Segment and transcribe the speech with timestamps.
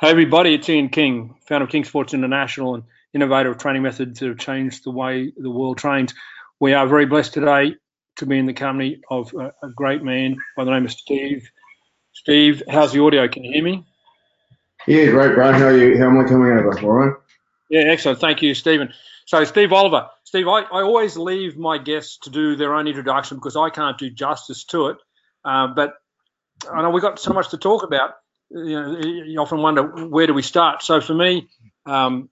[0.00, 4.18] Hey everybody, it's Ian King, founder of King Sports International and innovator of training methods
[4.18, 6.14] that have changed the way the world trains.
[6.58, 7.74] We are very blessed today
[8.16, 11.50] to be in the company of a, a great man by the name of Steve.
[12.14, 13.28] Steve, how's the audio?
[13.28, 13.86] Can you hear me?
[14.86, 15.56] Yeah, great, Brad.
[15.56, 15.98] How are you?
[15.98, 16.80] How am I coming over?
[16.80, 17.16] All right.
[17.68, 18.20] Yeah, excellent.
[18.20, 18.94] Thank you, Stephen.
[19.26, 20.08] So, Steve Oliver.
[20.24, 23.98] Steve, I, I always leave my guests to do their own introduction because I can't
[23.98, 24.96] do justice to it.
[25.44, 25.92] Uh, but
[26.72, 28.12] I know we've got so much to talk about
[28.50, 30.82] you know, you often wonder where do we start.
[30.82, 31.48] So for me,
[31.86, 32.28] um,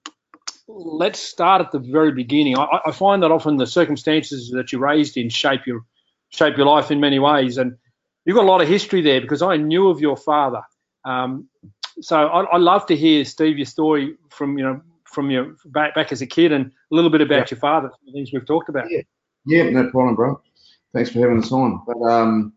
[0.67, 2.57] let's start at the very beginning.
[2.57, 5.81] I, I, find that often the circumstances that you're raised in shape your
[6.29, 7.77] shape your life in many ways, and
[8.25, 10.61] you've got a lot of history there because I knew of your father.
[11.05, 11.49] Um,
[12.01, 15.95] so I, I, love to hear Steve your story from you know from your back,
[15.95, 17.55] back as a kid and a little bit about yeah.
[17.55, 18.85] your father, the things we've talked about.
[18.89, 19.01] Yeah,
[19.45, 20.41] yeah, no problem, bro.
[20.93, 21.81] Thanks for having us on.
[21.87, 22.53] But um,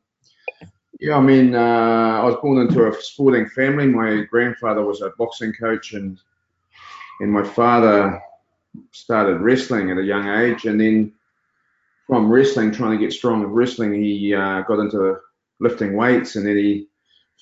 [1.02, 3.88] yeah, I mean, uh, I was born into a sporting family.
[3.88, 6.16] My grandfather was a boxing coach, and
[7.18, 8.22] and my father
[8.92, 10.64] started wrestling at a young age.
[10.64, 11.12] And then
[12.06, 15.16] from wrestling, trying to get strong at wrestling, he uh, got into
[15.58, 16.86] lifting weights, and then he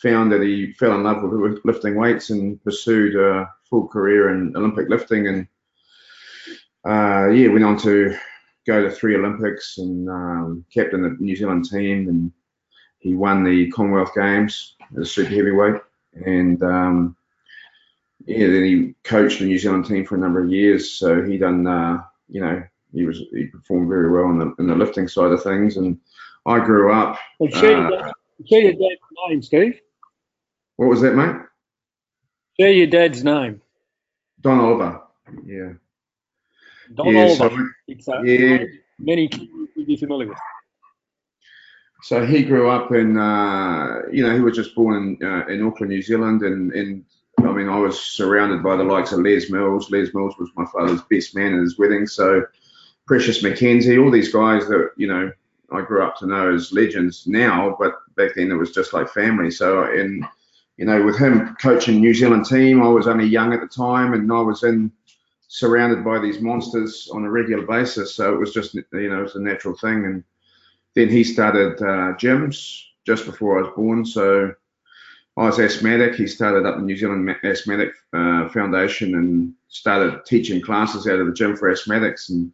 [0.01, 4.57] found that he fell in love with lifting weights and pursued a full career in
[4.57, 5.27] Olympic lifting.
[5.27, 5.49] And
[6.87, 8.17] uh, yeah, went on to
[8.67, 12.33] go to three Olympics and um, captain the New Zealand team and
[13.01, 15.81] he won the Commonwealth Games as a super heavyweight,
[16.25, 17.17] and um,
[18.27, 20.93] yeah, then he coached the New Zealand team for a number of years.
[20.93, 22.63] So he done, uh, you know,
[22.93, 25.77] he was he performed very well in the in the lifting side of things.
[25.77, 25.99] And
[26.47, 27.19] I grew up.
[27.39, 28.13] Well, share, uh,
[28.47, 29.81] share your dad's name, Steve.
[30.77, 31.37] What was that, mate?
[32.59, 33.61] Share your dad's name.
[34.41, 35.03] Don Oliver.
[35.45, 35.73] Yeah.
[36.95, 37.77] Don yeah, Oliver.
[38.01, 38.65] So, yeah.
[38.99, 40.39] Many people would be familiar with
[42.03, 45.63] so he grew up in, uh, you know, he was just born in, uh, in
[45.63, 47.05] Auckland, New Zealand, and, and
[47.39, 49.91] I mean, I was surrounded by the likes of Les Mills.
[49.91, 52.07] Les Mills was my father's best man at his wedding.
[52.07, 52.45] So
[53.07, 55.33] Precious McKenzie, all these guys that, you know,
[55.73, 59.09] I grew up to know as legends now, but back then it was just like
[59.09, 59.51] family.
[59.51, 60.25] So, and,
[60.77, 64.13] you know, with him coaching New Zealand team, I was only young at the time
[64.13, 64.91] and I was in
[65.49, 68.15] surrounded by these monsters on a regular basis.
[68.15, 70.05] So it was just, you know, it was a natural thing.
[70.05, 70.25] And,
[70.95, 74.05] then he started uh, gyms just before I was born.
[74.05, 74.55] So
[75.37, 76.15] I was asthmatic.
[76.15, 81.27] He started up the New Zealand Asthmatic uh, Foundation and started teaching classes out of
[81.27, 82.29] the gym for asthmatics.
[82.31, 82.53] And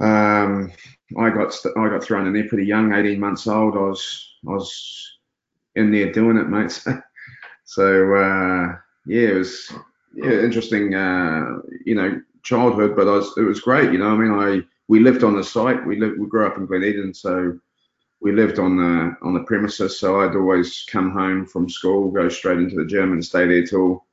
[0.00, 0.72] um,
[1.18, 3.76] I got I got thrown in there pretty young, 18 months old.
[3.76, 5.18] I was I was
[5.74, 6.82] in there doing it, mate.
[7.64, 9.72] so uh, yeah, it was
[10.14, 10.94] yeah interesting.
[10.94, 13.92] Uh, you know, childhood, but I was, it was great.
[13.92, 15.86] You know, I mean, I we lived on the site.
[15.86, 17.58] We lived, we grew up in Glen Eden, so
[18.20, 19.98] we lived on the on the premises.
[19.98, 23.66] So I'd always come home from school, go straight into the gym, and stay there
[23.66, 24.04] till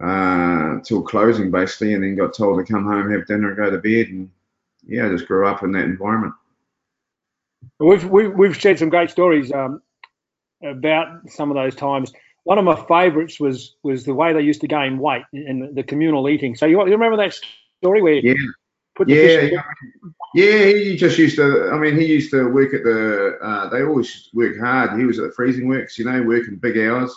[0.00, 3.70] uh, till closing, basically, and then got told to come home, have dinner, and go
[3.70, 4.08] to bed.
[4.08, 4.30] And
[4.84, 6.34] yeah, I just grew up in that environment.
[7.78, 9.80] We've we've, we've shared some great stories um,
[10.64, 12.12] about some of those times.
[12.42, 15.84] One of my favourites was was the way they used to gain weight and the
[15.84, 16.56] communal eating.
[16.56, 17.38] So you, you remember that
[17.80, 18.34] story where yeah.
[18.94, 19.62] Put yeah, yeah,
[20.34, 20.66] yeah.
[20.66, 21.70] He just used to.
[21.72, 23.38] I mean, he used to work at the.
[23.42, 24.98] Uh, they always work hard.
[24.98, 27.12] He was at the freezing works, you know, working big hours,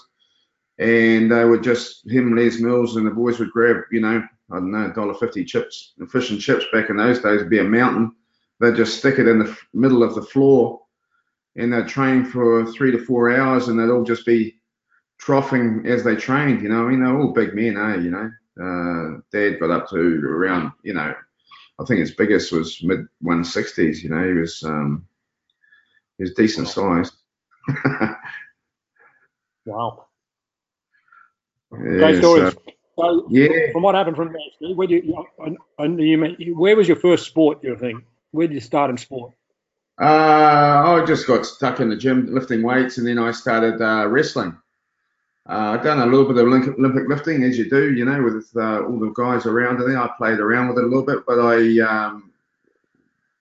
[0.80, 4.56] and they would just him, Les Mills, and the boys would grab, you know, I
[4.56, 7.64] don't know, dollar fifty chips, fish and chips back in those days would be a
[7.64, 8.16] mountain.
[8.60, 10.82] They'd just stick it in the middle of the floor,
[11.58, 14.60] and they'd train for three to four hours, and they'd all just be
[15.20, 16.64] troughing as they trained.
[16.64, 17.98] You know, I mean, they're all big men, eh?
[17.98, 21.14] You know, uh, Dad got up to around, you know,
[21.80, 24.02] I think his biggest was mid 160s.
[24.04, 25.08] You know, he was um,
[26.18, 27.12] he was decent size.
[29.66, 30.06] wow.
[31.72, 32.54] Yeah, Great stories.
[32.54, 32.62] So,
[32.98, 33.72] so, yeah.
[33.74, 35.26] From what happened from there, where you,
[36.40, 37.64] you, where was your first sport?
[37.64, 38.04] You think?
[38.32, 39.34] Where did you start in sport?
[40.00, 44.08] Uh, I just got stuck in the gym lifting weights, and then I started uh,
[44.08, 44.58] wrestling.
[45.50, 48.52] Uh, I've done a little bit of Olympic lifting, as you do, you know, with
[48.58, 49.80] uh, all the guys around.
[49.80, 49.98] There.
[49.98, 52.34] I played around with it a little bit, but I um,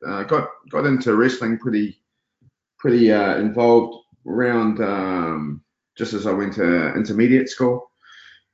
[0.07, 1.99] uh, got got into wrestling pretty
[2.79, 5.65] pretty uh, involved around um,
[5.97, 7.91] just as I went to intermediate school,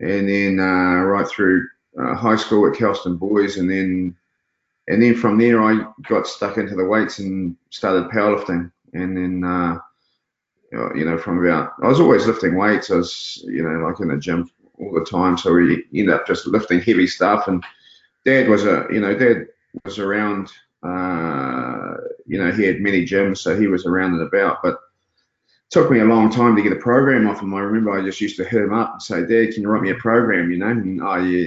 [0.00, 1.68] and then uh, right through
[2.00, 4.16] uh, high school at Kelston Boys, and then
[4.88, 9.80] and then from there I got stuck into the weights and started powerlifting, and then
[10.72, 12.90] you know, from about, I was always lifting weights.
[12.90, 15.36] I was, you know, like in the gym all the time.
[15.36, 17.48] So we ended up just lifting heavy stuff.
[17.48, 17.62] And
[18.24, 19.48] dad was a, you know, dad
[19.84, 20.50] was around,
[20.82, 21.96] uh,
[22.26, 24.62] you know, he had many gyms, so he was around and about.
[24.62, 24.78] But
[25.70, 27.54] took me a long time to get a program off him.
[27.54, 29.82] I remember I just used to hit him up and say, Dad, can you write
[29.82, 30.68] me a program, you know?
[30.68, 31.46] And, oh, yeah,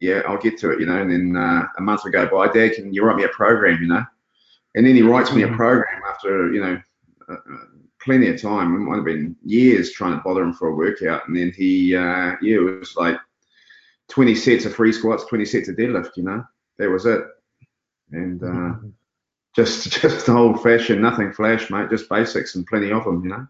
[0.00, 1.00] yeah, I'll get to it, you know.
[1.00, 3.80] And then uh, a month would go by, Dad, can you write me a program,
[3.80, 4.04] you know?
[4.74, 5.56] And then he writes me a mm-hmm.
[5.56, 6.82] program after, you know,
[7.28, 7.64] uh, uh,
[8.04, 8.74] plenty of time.
[8.74, 11.26] It might have been years trying to bother him for a workout.
[11.28, 13.16] And then he, uh, yeah, it was like
[14.08, 16.44] 20 sets of free squats, 20 sets of deadlift, you know?
[16.78, 17.22] That was it.
[18.12, 18.88] And, uh, mm-hmm
[19.54, 21.90] just just old fashioned, nothing flash, mate.
[21.90, 23.46] Just basics and plenty of them, you know.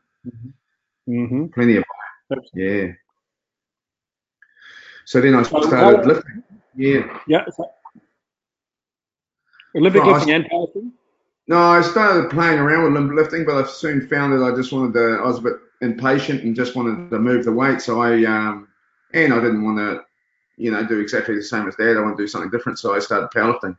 [1.09, 1.47] Mm-hmm.
[1.47, 1.85] Plenty of
[2.31, 2.41] them.
[2.55, 2.93] Yeah.
[5.05, 6.43] So then I started lifting.
[6.77, 7.19] Yeah.
[7.27, 7.45] Yeah.
[9.77, 10.93] Olympic lifting and powerlifting.
[11.53, 14.73] No, I started playing around with limb lifting, but I soon found that I just
[14.73, 15.21] wanted to.
[15.23, 17.83] I was a bit impatient and just wanted to move the weight.
[17.83, 18.69] So I um,
[19.13, 20.03] and I didn't want to,
[20.57, 21.99] you know, do exactly the same as Dad.
[21.99, 22.79] I want to do something different.
[22.79, 23.77] So I started powerlifting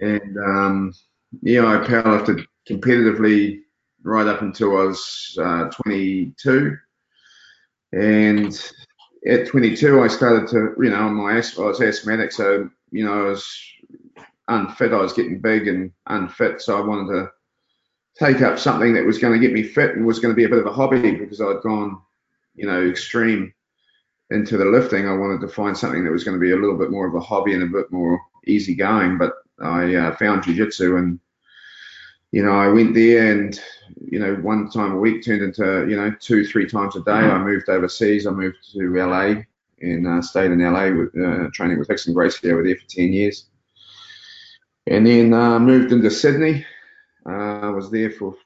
[0.00, 0.94] and um,
[1.40, 3.60] yeah, I powerlifted competitively
[4.02, 6.76] right up until I was uh, 22,
[7.92, 8.72] and
[9.28, 13.28] at 22 I started to, you know, my I was asthmatic, so you know I
[13.28, 13.48] was
[14.48, 14.92] unfit.
[14.92, 17.30] I was getting big and unfit, so I wanted to
[18.18, 20.44] take up something that was going to get me fit and was going to be
[20.44, 22.00] a bit of a hobby because I'd gone,
[22.54, 23.52] you know, extreme
[24.30, 25.08] into the lifting.
[25.08, 27.14] I wanted to find something that was going to be a little bit more of
[27.14, 29.18] a hobby and a bit more easy going.
[29.18, 31.20] But I uh, found jiu-jitsu and
[32.32, 33.58] you know I went there and
[34.10, 37.12] you know one time a week turned into you know two three times a day.
[37.12, 38.26] I moved overseas.
[38.26, 39.42] I moved to LA
[39.80, 43.12] and uh, stayed in LA with uh, training with Rickson Gracie over there for 10
[43.12, 43.46] years.
[44.86, 46.64] And then uh, moved into Sydney.
[47.28, 48.36] Uh, I was there for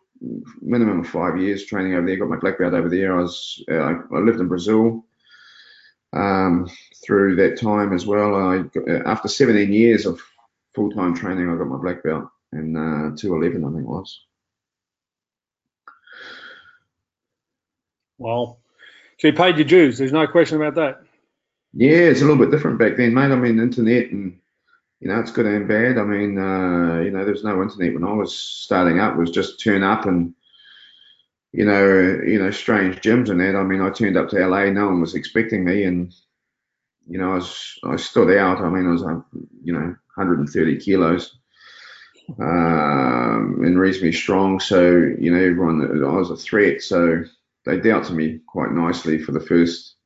[0.61, 2.17] minimum of five years training over there.
[2.17, 3.17] Got my black belt over there.
[3.17, 5.05] I was uh, I lived in Brazil
[6.13, 6.69] um,
[7.05, 8.35] through that time as well.
[8.35, 8.65] I,
[9.07, 10.21] after 17 years of
[10.75, 11.49] full time training.
[11.49, 14.21] I got my black belt in uh, 211, I think it was.
[18.19, 18.59] Well,
[19.19, 19.99] So you paid your dues.
[19.99, 21.03] There's no question about that.
[21.73, 23.31] Yeah, it's a little bit different back then, mate.
[23.31, 24.39] I mean, internet and
[25.01, 25.99] you know, it's good and bad.
[25.99, 29.15] I mean, uh, you know, there's no internet when I was starting up.
[29.15, 30.35] It was just turn up and
[31.53, 33.57] you know, you know, strange gyms and that.
[33.57, 36.15] I mean, I turned up to LA, no one was expecting me, and
[37.09, 38.61] you know, I was I stood out.
[38.61, 39.03] I mean, I was,
[39.65, 41.37] you know, 130 kilos
[42.39, 44.61] um, and reasonably strong.
[44.61, 46.83] So, you know, everyone, I was a threat.
[46.83, 47.25] So
[47.65, 49.97] they dealt to me quite nicely for the first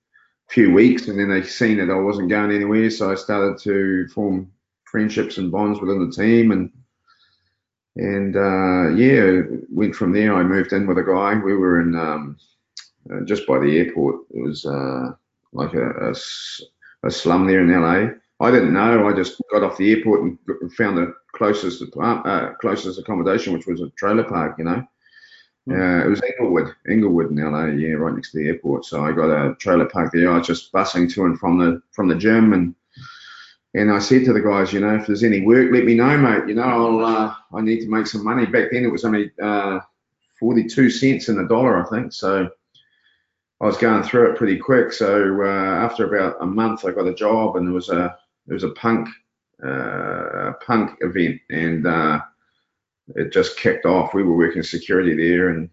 [0.49, 1.09] few weeks.
[1.09, 2.91] And then they seen that I wasn't going anywhere.
[2.91, 4.51] So I started to form
[4.95, 6.53] friendships and bonds within the team.
[6.53, 6.71] And,
[7.97, 10.35] and uh, yeah, went from there.
[10.35, 11.35] I moved in with a guy.
[11.35, 12.37] We were in um,
[13.11, 14.21] uh, just by the airport.
[14.31, 15.13] It was uh,
[15.53, 16.15] like a, a,
[17.09, 19.09] a slum there in LA I didn't know.
[19.09, 23.81] I just got off the airport and found the closest uh, closest accommodation, which was
[23.81, 24.57] a trailer park.
[24.59, 24.85] You know,
[25.67, 25.73] hmm.
[25.73, 28.85] uh, it was Inglewood, Inglewood in LA, yeah, right next to the airport.
[28.85, 30.31] So I got a trailer park there.
[30.31, 32.75] I was just bussing to and from the from the gym, and
[33.75, 36.17] and I said to the guys, you know, if there's any work, let me know,
[36.17, 36.49] mate.
[36.49, 38.47] You know, I'll uh, I need to make some money.
[38.47, 39.81] Back then, it was only uh,
[40.39, 42.13] 42 cents in the dollar, I think.
[42.13, 42.49] So
[43.61, 44.93] I was going through it pretty quick.
[44.93, 48.17] So uh, after about a month, I got a job, and there was a
[48.47, 49.09] it was a punk
[49.67, 52.21] uh, punk event, and uh,
[53.17, 54.15] it just kicked off.
[54.15, 55.69] We were working security there, and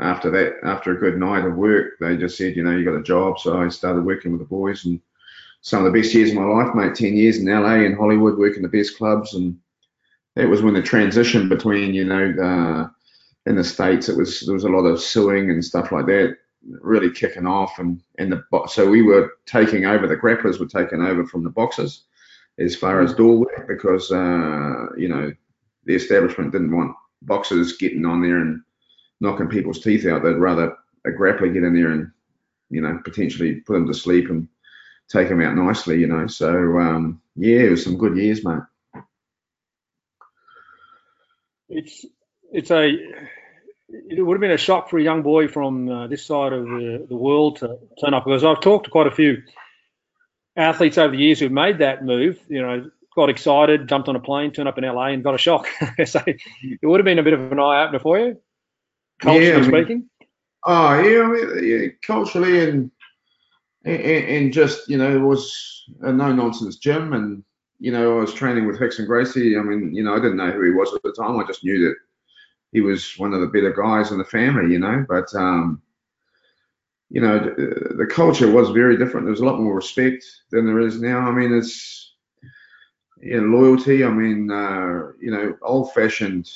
[0.00, 2.98] after that, after a good night of work, they just said, you know, you got
[2.98, 3.38] a job.
[3.38, 4.98] So I started working with the boys, and
[5.64, 6.94] some of the best years of my life, mate.
[6.94, 9.58] Ten years in LA and Hollywood, working the best clubs, and
[10.36, 12.90] that was when the transition between, you know, the,
[13.46, 16.36] in the states, it was there was a lot of suing and stuff like that
[16.80, 21.02] really kicking off and and the so we were taking over the grapplers were taking
[21.02, 22.04] over from the boxers
[22.58, 25.30] as far as door work because uh, you know
[25.84, 28.62] the establishment didn't want boxers getting on there and
[29.20, 32.10] knocking people's teeth out they'd rather a grappler get in there and
[32.70, 34.48] you know potentially put them to sleep and
[35.10, 38.62] take them out nicely you know so um, yeah it was some good years mate
[41.68, 42.04] it's
[42.52, 42.96] it's a
[43.88, 46.64] it would have been a shock for a young boy from uh, this side of
[46.64, 49.42] the, the world to turn up because I've talked to quite a few
[50.56, 52.40] athletes over the years who've made that move.
[52.48, 55.38] You know, got excited, jumped on a plane, turned up in LA, and got a
[55.38, 55.68] shock.
[56.06, 56.40] so it
[56.82, 58.40] would have been a bit of an eye opener for you,
[59.20, 60.10] culturally yeah, I mean, speaking.
[60.64, 62.90] Oh yeah, I mean, yeah, culturally and,
[63.84, 67.42] and and just you know it was a no nonsense gym and
[67.78, 69.56] you know I was training with Rickson Gracie.
[69.56, 71.38] I mean you know I didn't know who he was at the time.
[71.38, 71.96] I just knew that
[72.72, 75.06] he was one of the better guys in the family, you know.
[75.08, 75.80] But um,
[77.10, 79.24] you know, the culture was very different.
[79.24, 81.20] There was a lot more respect than there is now.
[81.20, 82.14] I mean, it's
[83.20, 84.04] you know, loyalty.
[84.04, 86.50] I mean, uh, you know, old-fashioned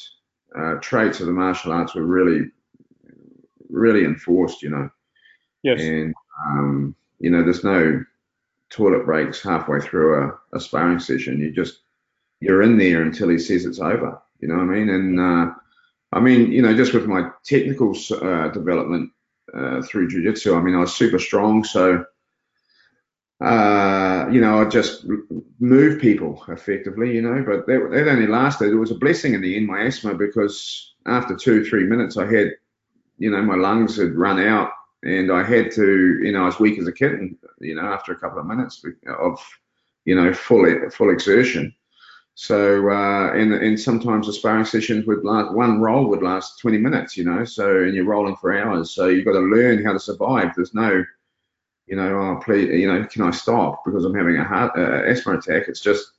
[0.59, 2.51] uh, traits of the martial arts were really
[3.71, 4.91] really enforced, you know.
[5.63, 5.81] Yes.
[5.81, 6.15] And
[6.47, 8.05] um, you know, there's no
[8.71, 11.41] toilet breaks halfway through a, a sparring session.
[11.41, 11.81] You just
[12.41, 14.21] you're in there until he says it's over.
[14.41, 14.89] You know what I mean?
[14.89, 15.53] And uh,
[16.13, 19.11] I mean, you know, just with my technical uh, development
[19.53, 22.05] uh, through jiu-jitsu, I mean, I was super strong, so
[23.41, 25.07] uh, you know, I just
[25.61, 28.73] move people effectively, you know, but that, that only lasted.
[28.73, 32.27] It was a blessing in the end, my asthma, because after two, three minutes, I
[32.27, 32.55] had,
[33.17, 36.59] you know, my lungs had run out and I had to, you know, I was
[36.59, 38.85] weak as a kitten, you know, after a couple of minutes
[39.19, 39.41] of,
[40.05, 41.75] you know, full, full exertion.
[42.35, 46.79] So, uh, and, and sometimes the sparring sessions would last, one roll would last 20
[46.79, 48.93] minutes, you know, so, and you're rolling for hours.
[48.93, 50.53] So you've got to learn how to survive.
[50.55, 51.05] There's no,
[51.87, 55.05] you know, oh, please, you know, can I stop because I'm having a heart uh,
[55.05, 55.65] asthma attack?
[55.69, 56.13] It's just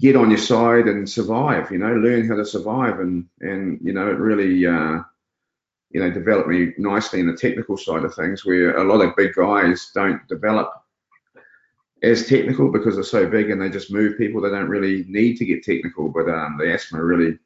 [0.00, 1.70] get on your side and survive.
[1.70, 5.00] You know, learn how to survive, and and you know, it really, uh,
[5.90, 9.16] you know, develop me nicely in the technical side of things, where a lot of
[9.16, 10.70] big guys don't develop
[12.02, 14.40] as technical because they're so big and they just move people.
[14.40, 17.38] They don't really need to get technical, but um, the asthma really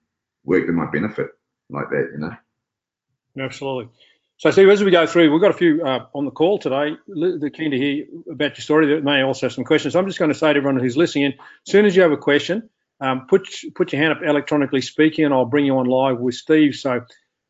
[0.44, 1.28] worked in my benefit
[1.70, 2.10] like that.
[2.12, 3.44] You know.
[3.44, 3.90] Absolutely.
[4.38, 6.96] So, Steve, as we go through, we've got a few uh, on the call today.
[7.06, 8.86] They're keen to hear about your story.
[8.86, 9.94] They may also have some questions.
[9.94, 11.38] I'm just going to say to everyone who's listening in, as
[11.70, 12.68] soon as you have a question,
[13.00, 16.34] um, put put your hand up electronically speaking, and I'll bring you on live with
[16.34, 16.74] Steve.
[16.74, 17.02] So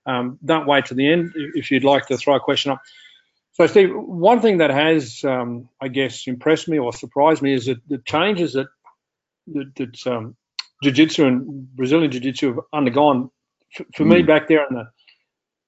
[0.07, 2.83] um, don't wait to the end if you'd like to throw a question up.
[3.53, 7.67] So, Steve, one thing that has, um, I guess, impressed me or surprised me is
[7.67, 8.69] that the changes that
[9.49, 10.37] that, that um,
[10.83, 13.31] jiu-jitsu and Brazilian jiu-jitsu have undergone.
[13.75, 14.17] For, for mm.
[14.17, 14.89] me, back there in the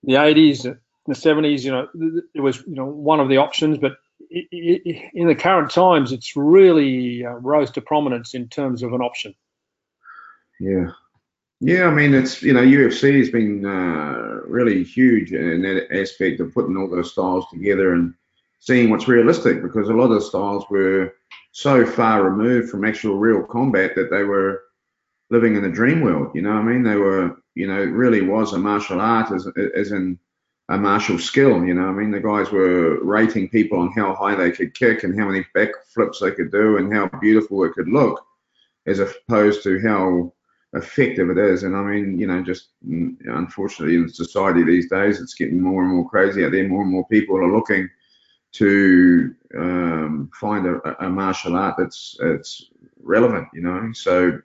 [0.05, 1.89] the 80s, in the 70s, you know,
[2.35, 3.93] it was you know one of the options, but
[4.31, 9.35] in the current times, it's really uh, rose to prominence in terms of an option.
[10.59, 10.93] Yeah,
[11.65, 11.87] yeah.
[11.87, 16.53] I mean, it's you know, UFC has been uh, really huge in that aspect of
[16.53, 18.15] putting all those styles together and
[18.61, 21.15] seeing what's realistic because a lot of the styles were
[21.53, 24.63] so far removed from actual real combat that they were
[25.31, 26.31] living in a dream world.
[26.35, 29.33] You know, what I mean, they were, you know, it really was a martial art
[29.33, 30.19] as as in
[30.69, 31.65] a martial skill.
[31.65, 35.05] You know, I mean, the guys were rating people on how high they could kick
[35.05, 38.25] and how many back flips they could do and how beautiful it could look,
[38.87, 40.33] as opposed to how
[40.75, 41.63] effective it is.
[41.63, 45.83] And I mean, you know, just mm, unfortunately in society these days, it's getting more
[45.83, 46.69] and more crazy out there.
[46.69, 47.89] More and more people are looking
[48.53, 52.71] to um, find a, a, martial art that's that's
[53.03, 53.49] relevant.
[53.53, 54.41] You know, so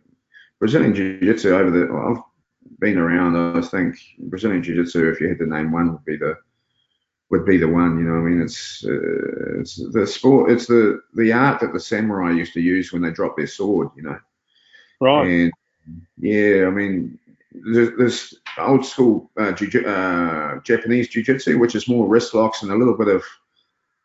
[0.59, 2.23] Brazilian Jiu-Jitsu over the I've
[2.79, 6.35] been around, I think Brazilian Jiu-Jitsu, if you had to name one, would be the
[7.29, 7.99] would be the one.
[7.99, 11.79] You know, I mean, it's uh, it's the sport, it's the the art that the
[11.79, 13.89] samurai used to use when they dropped their sword.
[13.95, 14.19] You know,
[15.01, 15.27] right?
[15.27, 15.53] And
[16.19, 17.17] yeah, I mean,
[17.51, 22.71] there's, there's old school uh, jiu- uh, Japanese jiu-jitsu, which is more wrist locks and
[22.71, 23.23] a little bit of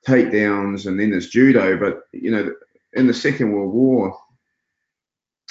[0.06, 1.76] takedowns, and then there's judo.
[1.76, 2.54] But you know,
[2.94, 4.18] in the Second World War,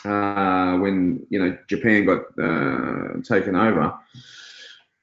[0.05, 3.97] uh, when you know Japan got uh, taken over,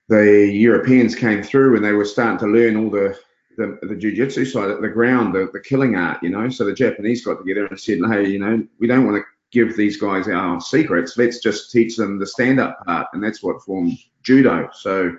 [0.09, 3.19] the Europeans came through and they were starting to learn all the
[3.57, 6.49] the, the jiu-jitsu side, the ground, the, the killing art, you know.
[6.49, 9.77] So the Japanese got together and said, hey, you know, we don't want to give
[9.77, 11.17] these guys our secrets.
[11.17, 14.69] Let's just teach them the stand-up part, and that's what formed judo.
[14.73, 15.17] So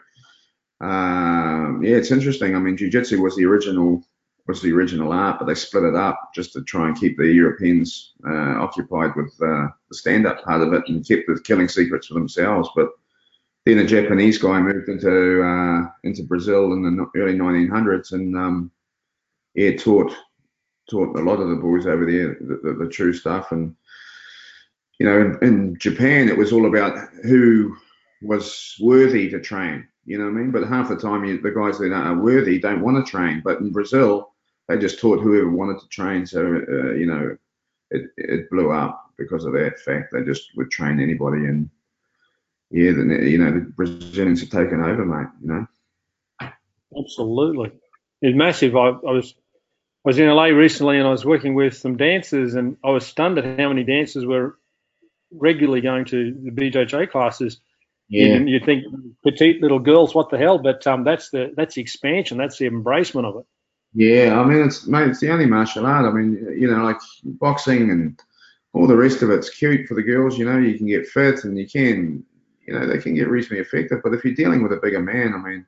[0.81, 2.55] um, yeah, it's interesting.
[2.55, 4.03] I mean, jiu-jitsu was the original
[4.47, 7.27] was the original art, but they split it up just to try and keep the
[7.27, 12.07] Europeans uh, occupied with uh, the stand-up part of it and kept the killing secrets
[12.07, 12.67] for themselves.
[12.75, 12.89] But
[13.65, 18.71] then a Japanese guy moved into uh, into Brazil in the early 1900s and um,
[19.53, 20.15] yeah, taught
[20.89, 23.51] taught a lot of the boys over there the, the, the true stuff.
[23.51, 23.75] And
[25.01, 27.75] you know, in, in Japan, it was all about who
[28.21, 29.87] was worthy to train.
[30.05, 30.51] You know what I mean?
[30.51, 33.41] But half the time, you, the guys that are worthy don't want to train.
[33.43, 34.31] But in Brazil,
[34.67, 36.27] they just taught whoever wanted to train.
[36.27, 37.35] So uh, you know,
[37.89, 40.13] it it blew up because of that fact.
[40.13, 41.67] They just would train anybody, and
[42.69, 45.29] yeah, the, you know, the Brazilians have taken over, mate.
[45.41, 46.51] You know.
[46.95, 47.71] Absolutely,
[48.21, 48.75] it's massive.
[48.75, 49.33] I, I was
[50.05, 53.03] I was in LA recently, and I was working with some dancers, and I was
[53.03, 54.57] stunned at how many dancers were
[55.31, 57.59] regularly going to the BJJ classes.
[58.09, 58.37] Yeah.
[58.37, 58.83] You, you think
[59.23, 60.57] petite little girls, what the hell?
[60.57, 62.37] But um, that's the that's the expansion.
[62.37, 63.45] That's the embracement of it.
[63.93, 66.05] Yeah, I mean, it's mate, it's the only martial art.
[66.05, 68.19] I mean, you know, like boxing and
[68.73, 70.37] all the rest of it's cute for the girls.
[70.37, 72.23] You know, you can get fit and you can,
[72.65, 73.99] you know, they can get reasonably effective.
[74.03, 75.65] But if you're dealing with a bigger man, I mean,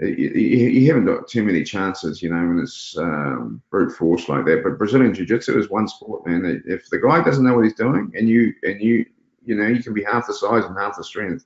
[0.00, 4.44] you, you haven't got too many chances, you know, when it's um, brute force like
[4.44, 4.62] that.
[4.62, 6.62] But Brazilian Jiu-Jitsu is one sport, man.
[6.66, 9.06] If the guy doesn't know what he's doing, and you and you,
[9.44, 11.44] you know, you can be half the size and half the strength,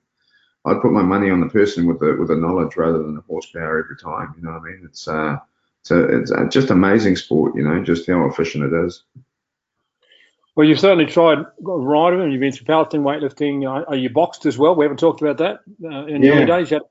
[0.64, 3.22] I'd put my money on the person with the with the knowledge rather than the
[3.22, 4.34] horsepower every time.
[4.36, 4.82] You know what I mean?
[4.84, 5.38] It's uh,
[5.80, 7.56] it's a, it's a just amazing sport.
[7.56, 9.02] You know, just how efficient it is.
[10.54, 13.88] Well, you've certainly tried riding, you've been through powerlifting, weightlifting.
[13.88, 14.74] Are you boxed as well?
[14.74, 16.30] We haven't talked about that uh, in yeah.
[16.30, 16.70] the early days.
[16.70, 16.82] You had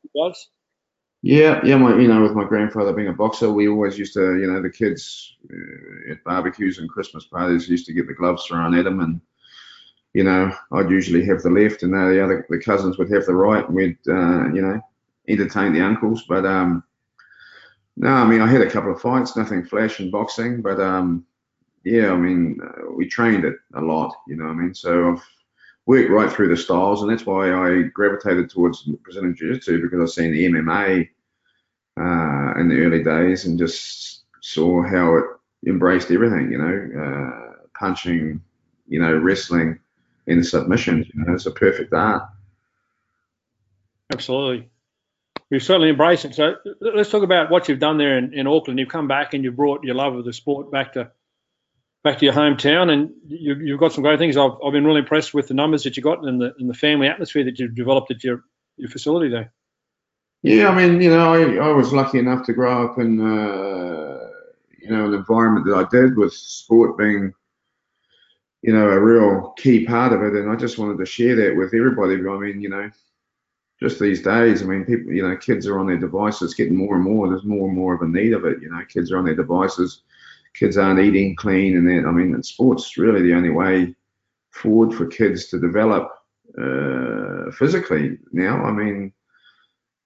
[1.24, 1.76] Yeah, yeah.
[1.78, 4.62] My, you know, with my grandfather being a boxer, we always used to, you know,
[4.62, 8.86] the kids uh, at barbecues and Christmas parties used to get the gloves thrown at
[8.86, 9.22] them, and
[10.14, 13.36] you know, I'd usually have the left, and the other the cousins would have the
[13.36, 14.82] right, and we'd, uh, you know,
[15.28, 16.24] entertain the uncles.
[16.28, 16.84] But um,
[17.98, 21.26] no, I mean, I had a couple of fights, nothing flash in boxing, but um,
[21.84, 24.74] yeah, I mean, uh, we trained it a lot, you know what I mean?
[24.76, 25.24] So I've
[25.92, 30.00] worked right through the styles, and that's why I gravitated towards Brazilian Jiu Jitsu because
[30.00, 31.10] I've seen the MMA
[32.00, 35.26] uh, in the early days and just saw how it
[35.68, 38.42] embraced everything, you know, uh, punching,
[38.88, 39.80] you know, wrestling,
[40.28, 41.08] and submissions.
[41.14, 42.24] You know, it's a perfect art.
[44.14, 44.70] Absolutely.
[45.50, 46.36] You certainly embrace it.
[46.36, 48.80] So let's talk about what you've done there in, in Auckland.
[48.80, 51.12] You've come back and you've brought your love of the sport back to
[52.04, 54.38] back to your hometown, and you, have got some great things.
[54.38, 56.74] I've, I've been really impressed with the numbers that you got and the and the
[56.74, 58.44] family atmosphere that you've developed at your
[58.78, 59.54] your facility there.
[60.44, 64.30] Yeah, I mean, you know, I, I was lucky enough to grow up in uh,
[64.80, 67.34] you know an environment that I did with sport being
[68.62, 71.56] you know a real key part of it, and I just wanted to share that
[71.56, 72.16] with everybody.
[72.16, 72.90] I mean, you know.
[73.82, 76.94] Just these days, I mean, people, you know, kids are on their devices, getting more
[76.94, 77.28] and more.
[77.28, 78.62] There's more and more of a need of it.
[78.62, 80.04] You know, kids are on their devices
[80.54, 83.96] kids aren't eating clean, and then I mean, sports really the only way
[84.52, 86.10] forward for kids to develop
[86.62, 88.64] uh, physically now.
[88.64, 89.14] I mean,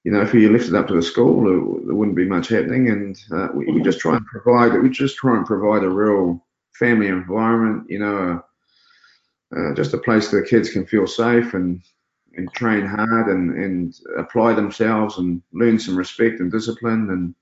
[0.04, 3.18] you know, if you lifted up to the school, there, wouldn't be much happening, and
[3.32, 4.80] uh, we, we, just try and provide.
[4.80, 7.90] We just try and provide a real family environment.
[7.90, 8.44] You know,
[9.56, 11.82] uh, just a place that kids can feel safe and
[12.38, 17.34] and train hard and and apply themselves and learn some respect and discipline and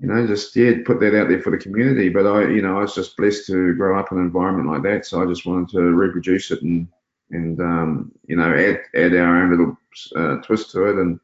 [0.00, 2.08] you know, just yeah, put that out there for the community.
[2.08, 4.82] But I, you know, I was just blessed to grow up in an environment like
[4.82, 6.88] that, so I just wanted to reproduce it and
[7.30, 9.76] and um, you know add add our own little
[10.16, 11.18] uh, twist to it and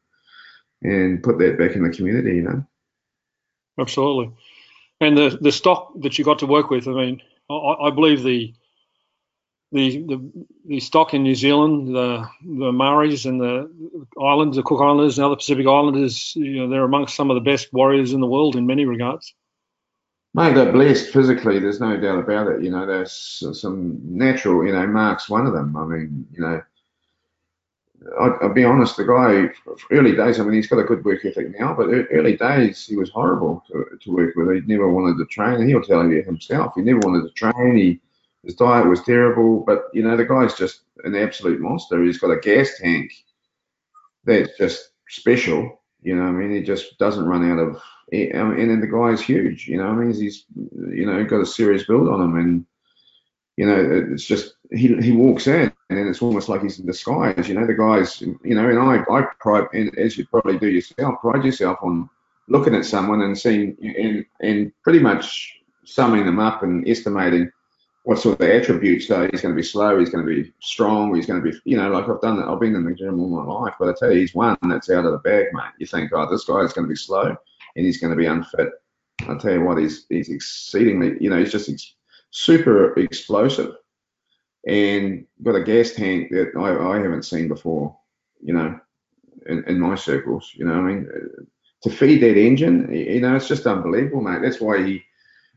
[0.81, 2.37] and put that back in the community.
[2.37, 2.65] You know.
[3.79, 4.33] Absolutely.
[5.01, 8.23] And the the stock that you got to work with, I mean, I, I believe
[8.23, 8.53] the
[9.73, 10.31] the, the,
[10.67, 13.69] the stock in New Zealand, the the Maoris and the
[14.21, 17.41] islands, the Cook Islanders and other Pacific Islanders, you know, they're amongst some of the
[17.41, 19.33] best warriors in the world in many regards.
[20.35, 21.59] Mate, they're blessed physically.
[21.59, 22.63] There's no doubt about it.
[22.63, 24.65] You know, there's some natural.
[24.65, 25.75] You know, Mark's one of them.
[25.75, 26.61] I mean, you know,
[28.19, 28.97] I, will be honest.
[28.97, 30.39] The guy, early days.
[30.39, 33.63] I mean, he's got a good work ethic now, but early days he was horrible
[33.71, 34.53] to, to work with.
[34.53, 36.73] He never wanted to train, he'll tell you himself.
[36.75, 37.75] He never wanted to train.
[37.75, 37.99] He
[38.43, 42.03] his diet was terrible, but you know the guy's just an absolute monster.
[42.03, 43.11] He's got a gas tank
[44.25, 45.81] that's just special.
[46.01, 47.81] You know, I mean, he just doesn't run out of.
[48.11, 49.67] And then the guy's huge.
[49.67, 52.65] You know, I mean, he's you know got a serious build on him, and
[53.57, 57.47] you know, it's just he he walks in, and it's almost like he's in disguise.
[57.47, 60.67] You know, the guy's you know, and I I pride, and as you probably do
[60.67, 62.09] yourself, pride yourself on
[62.49, 67.51] looking at someone and seeing and and pretty much summing them up and estimating
[68.03, 71.15] what sort of attributes though he's going to be slow he's going to be strong
[71.15, 73.19] he's going to be you know like i've done that i've been in the gym
[73.19, 75.71] all my life but i tell you he's one that's out of the bag mate.
[75.79, 77.35] You think oh this guy is going to be slow
[77.75, 78.69] and he's going to be unfit.
[79.27, 81.95] I tell you what he's he's exceedingly you know he's just ex-
[82.31, 83.75] super explosive.
[84.65, 87.97] And got a gas tank that I, I haven't seen before
[88.41, 88.79] you know
[89.45, 91.09] in, in my circles you know i mean?
[91.83, 94.41] To feed that engine you know it's just unbelievable mate.
[94.41, 95.03] That's why he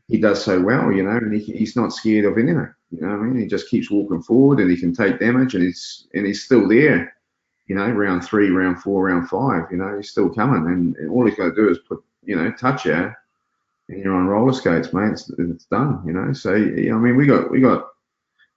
[0.07, 2.73] he does so well, you know, and he, he's not scared of anything.
[2.91, 5.63] You know, I mean, he just keeps walking forward, and he can take damage, and
[5.63, 7.13] he's and he's still there.
[7.67, 9.63] You know, round three, round four, round five.
[9.69, 12.37] You know, he's still coming, and, and all he's got to do is put, you
[12.37, 15.11] know, touch you, and you're on roller skates, mate.
[15.11, 16.01] It's, it's done.
[16.05, 17.87] You know, so I mean, we got we got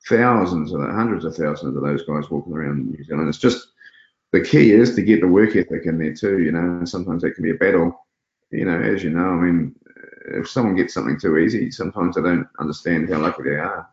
[0.08, 3.28] thousands of hundreds of thousands of those guys walking around New Zealand.
[3.28, 3.68] It's just
[4.30, 6.38] the key is to get the work ethic in there too.
[6.38, 8.06] You know, and sometimes that can be a battle.
[8.52, 9.74] You know, as you know, I mean,
[10.26, 13.88] if someone gets something too easy, sometimes they don't understand how lucky they are.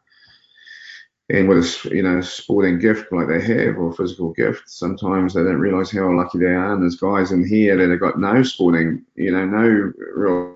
[1.30, 5.44] And with a you know sporting gift like they have or physical gift, sometimes they
[5.44, 6.74] don't realise how lucky they are.
[6.74, 10.56] And there's guys in here that have got no sporting, you know, no real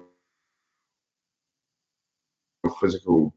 [2.80, 3.34] physical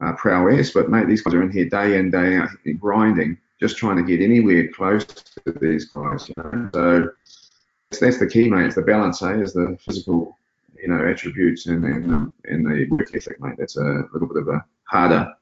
[0.00, 0.72] uh, prowess.
[0.72, 4.04] But mate, these guys are in here day in day out grinding, just trying to
[4.04, 6.28] get anywhere close to these guys.
[6.28, 6.70] You know?
[6.72, 7.08] So
[8.00, 8.66] that's the key, mate.
[8.66, 9.40] It's the balance, eh?
[9.40, 10.36] Is the physical
[10.84, 13.54] you know attributes and and, um, and the work ethic, mate.
[13.56, 15.32] That's a little bit of a harder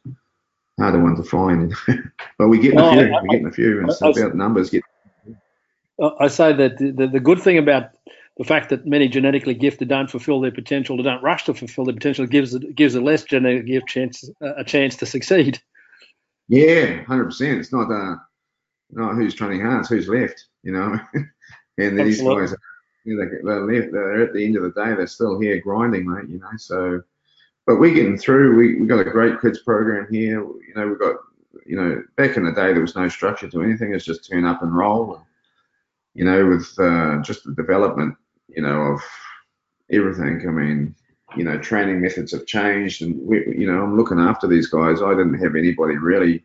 [0.78, 1.74] harder one to find.
[2.38, 3.18] but we get a few.
[3.22, 4.70] we get a few, and it's about numbers.
[4.70, 4.84] Get
[6.20, 7.90] I say that the, the, good thing about
[8.38, 11.84] the fact that many genetically gifted don't fulfil their potential, they don't rush to fulfil
[11.84, 15.60] their potential, gives gives a less genetically gifted chance a chance to succeed.
[16.48, 17.58] Yeah, hundred percent.
[17.58, 18.14] It's not uh,
[18.92, 20.46] not who's training hard, it's who's left.
[20.62, 21.00] You know,
[21.78, 22.46] and these Absolutely.
[22.46, 22.54] guys,
[23.04, 26.28] They're at the end of the day, they're still here grinding, mate.
[26.28, 27.02] You know, so.
[27.64, 28.56] But we're getting through.
[28.56, 30.40] We we got a great kids program here.
[30.40, 31.16] You know, we've got
[31.66, 33.94] you know, back in the day, there was no structure to anything.
[33.94, 35.16] It's just turn up and roll.
[35.16, 35.24] And,
[36.14, 38.16] you know, with uh, just the development,
[38.48, 39.00] you know, of
[39.90, 40.46] everything.
[40.46, 40.94] I mean,
[41.36, 45.00] you know, training methods have changed, and we, you know, I'm looking after these guys.
[45.00, 46.44] I didn't have anybody really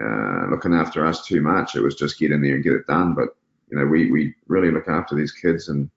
[0.00, 1.74] uh, looking after us too much.
[1.74, 3.14] It was just get in there and get it done.
[3.14, 3.36] But
[3.70, 5.90] you know, we we really look after these kids and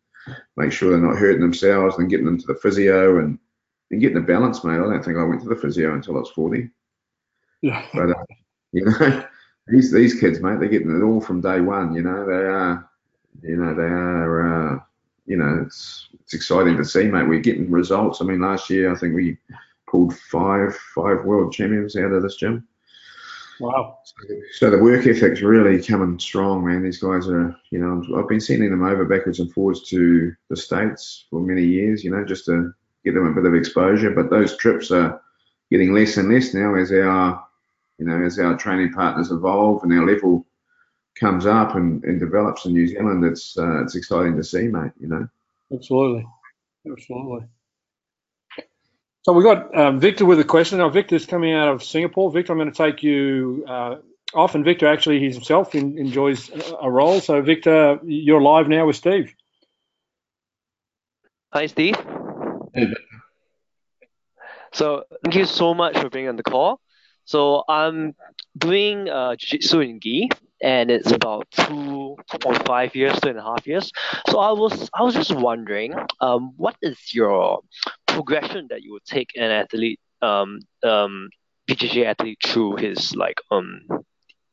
[0.57, 3.39] make sure they're not hurting themselves and getting them to the physio and,
[3.89, 4.73] and getting the balance, mate.
[4.73, 6.69] I don't think I went to the physio until I was 40.
[7.61, 7.85] Yeah.
[7.93, 8.23] But uh,
[8.71, 9.25] you know,
[9.67, 11.93] these these kids, mate, they're getting it all from day one.
[11.93, 12.89] You know, they are,
[13.41, 14.75] you know, they are.
[14.75, 14.79] Uh,
[15.27, 17.27] you know, it's it's exciting to see, mate.
[17.27, 18.21] We're getting results.
[18.21, 19.37] I mean, last year I think we
[19.89, 22.67] pulled five five world champions out of this gym.
[23.61, 23.99] Wow.
[24.03, 24.15] So,
[24.53, 26.81] so, the work ethic's really coming strong, man.
[26.81, 30.55] These guys are, you know, I've been sending them over backwards and forwards to the
[30.57, 32.73] states for many years, you know, just to
[33.05, 34.11] get them a bit of exposure.
[34.11, 35.21] But those trips are
[35.69, 37.45] getting less and less now as our,
[37.99, 40.45] you know, as our training partners evolve and our level
[41.15, 43.23] comes up and, and develops in New Zealand.
[43.23, 44.91] It's uh, it's exciting to see, mate.
[44.99, 45.27] You know.
[45.71, 46.25] Absolutely,
[46.91, 47.45] absolutely.
[49.23, 50.79] So we got um, Victor with a question.
[50.79, 52.31] Now Victor's coming out of Singapore.
[52.31, 53.97] Victor, I'm going to take you uh,
[54.33, 56.49] off, and Victor actually he himself in, enjoys
[56.81, 57.19] a roll.
[57.19, 59.33] So Victor, you're live now with Steve.
[61.53, 61.95] Hi, Steve.
[62.73, 62.87] Hey,
[64.73, 66.79] so thank you so much for being on the call.
[67.25, 68.15] So I'm
[68.57, 70.29] doing uh, jiu-jitsu in gi,
[70.61, 73.91] and it's about two, 2.5 years, two and a half years.
[74.29, 77.59] So I was I was just wondering, um, what is your
[78.21, 81.29] progression that you would take an athlete, um, um,
[81.69, 83.81] BJJ athlete through his like um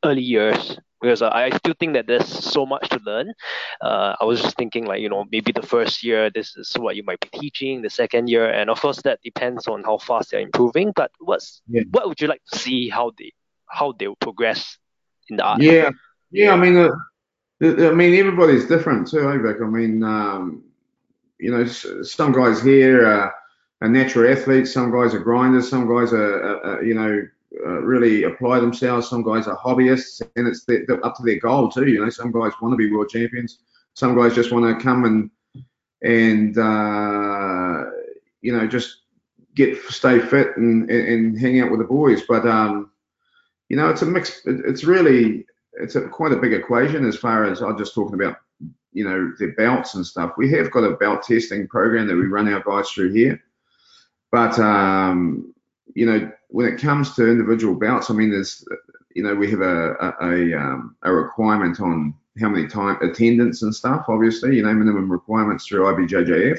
[0.04, 3.32] early years because uh, I still think that there's so much to learn.
[3.80, 6.96] Uh, I was just thinking like you know maybe the first year this is what
[6.96, 10.30] you might be teaching, the second year, and of course that depends on how fast
[10.30, 10.92] they're improving.
[10.94, 11.82] But what's yeah.
[11.90, 13.32] what would you like to see how they
[13.66, 14.78] how they will progress
[15.28, 15.60] in the art?
[15.60, 15.90] Yeah,
[16.30, 16.52] yeah.
[16.52, 16.90] I mean, uh,
[17.62, 19.56] I mean everybody's different too, Vic?
[19.62, 20.64] I mean, um,
[21.38, 23.32] you know, some guys here
[23.80, 27.26] are natural athletes, some guys are grinders, some guys are, are, are you know
[27.64, 29.08] uh, really apply themselves.
[29.08, 30.66] Some guys are hobbyists, and it's
[31.02, 31.86] up to their goal too.
[31.86, 33.60] You know, some guys want to be world champions.
[33.94, 35.30] Some guys just want to come and
[36.02, 37.90] and uh,
[38.42, 38.98] you know just
[39.54, 42.22] get stay fit and, and, and hang out with the boys.
[42.28, 42.90] But um,
[43.68, 44.42] you know, it's a mix.
[44.44, 45.46] It's really
[45.80, 48.36] it's a, quite a big equation as far as I'm just talking about.
[48.92, 50.32] You know, their belts and stuff.
[50.36, 53.40] We have got a belt testing program that we run our guys through here,
[54.30, 55.54] but um,
[55.94, 58.64] you know, when it comes to individual bouts, I mean, there's,
[59.14, 63.62] you know, we have a a, a, um, a requirement on how many time attendance
[63.62, 64.06] and stuff.
[64.08, 66.58] Obviously, you know, minimum requirements through IBJJF.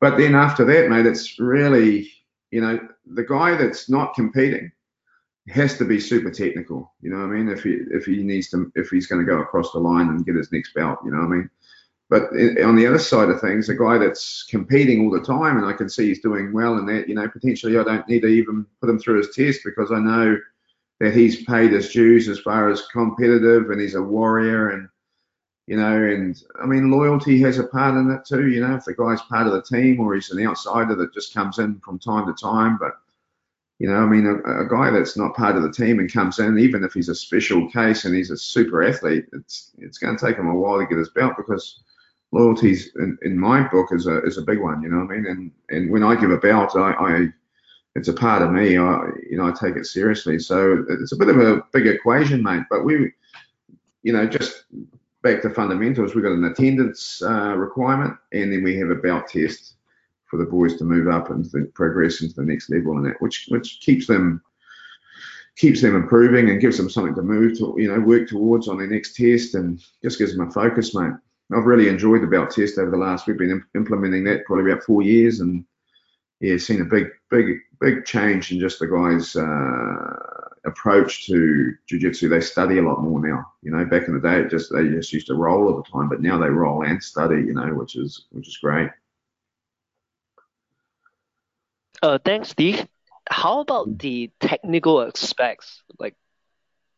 [0.00, 2.10] But then after that, mate, it's really,
[2.50, 4.70] you know, the guy that's not competing
[5.48, 6.92] has to be super technical.
[7.00, 7.48] You know what I mean?
[7.48, 10.24] If he if he needs to, if he's going to go across the line and
[10.24, 11.50] get his next belt, you know what I mean?
[12.08, 12.30] But
[12.62, 15.72] on the other side of things, a guy that's competing all the time, and I
[15.72, 18.64] can see he's doing well in that, you know, potentially I don't need to even
[18.80, 20.38] put him through his test because I know
[21.00, 24.88] that he's paid his dues as far as competitive and he's a warrior and,
[25.66, 28.84] you know, and I mean, loyalty has a part in that too, you know, if
[28.84, 31.98] the guy's part of the team or he's an outsider that just comes in from
[31.98, 32.78] time to time.
[32.78, 32.92] But,
[33.80, 36.38] you know, I mean, a, a guy that's not part of the team and comes
[36.38, 40.16] in, even if he's a special case and he's a super athlete, it's, it's going
[40.16, 41.82] to take him a while to get his belt because
[42.36, 44.82] loyalty's in, in my book is a is a big one.
[44.82, 45.26] You know what I mean?
[45.26, 47.28] And and when I give a belt, I, I
[47.94, 48.78] it's a part of me.
[48.78, 50.38] I you know I take it seriously.
[50.38, 52.64] So it's a bit of a big equation, mate.
[52.70, 53.12] But we,
[54.02, 54.64] you know, just
[55.22, 56.14] back to fundamentals.
[56.14, 59.74] We've got an attendance uh, requirement, and then we have a belt test
[60.26, 63.20] for the boys to move up and to progress into the next level, and that
[63.20, 64.42] which which keeps them
[65.56, 68.76] keeps them improving and gives them something to move to, you know, work towards on
[68.76, 71.14] their next test, and just gives them a focus, mate.
[71.54, 73.26] I've really enjoyed the belt test over the last.
[73.26, 75.64] We've been imp- implementing that probably about four years, and
[76.40, 82.28] yeah, seen a big, big, big change in just the guys' uh, approach to jiu-jitsu.
[82.28, 83.52] They study a lot more now.
[83.62, 86.08] You know, back in the day, just they just used to roll all the time,
[86.08, 87.36] but now they roll and study.
[87.36, 88.90] You know, which is which is great.
[92.02, 92.86] Uh, thanks, Steve.
[93.28, 95.82] How about the technical aspects?
[95.98, 96.14] Like,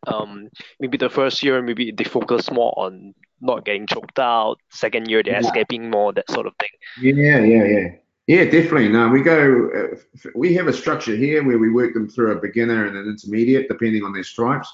[0.06, 0.48] um,
[0.80, 4.58] maybe the first year, maybe they focus more on not getting choked out.
[4.70, 5.40] Second year, they're Yeah.
[5.46, 6.70] escaping more, that sort of thing.
[7.00, 7.88] Yeah, yeah, yeah.
[8.26, 8.88] Yeah, definitely.
[8.88, 9.70] No, we go.
[9.74, 12.94] Uh, f- we have a structure here where we work them through a beginner and
[12.96, 14.70] an intermediate, depending on their stripes.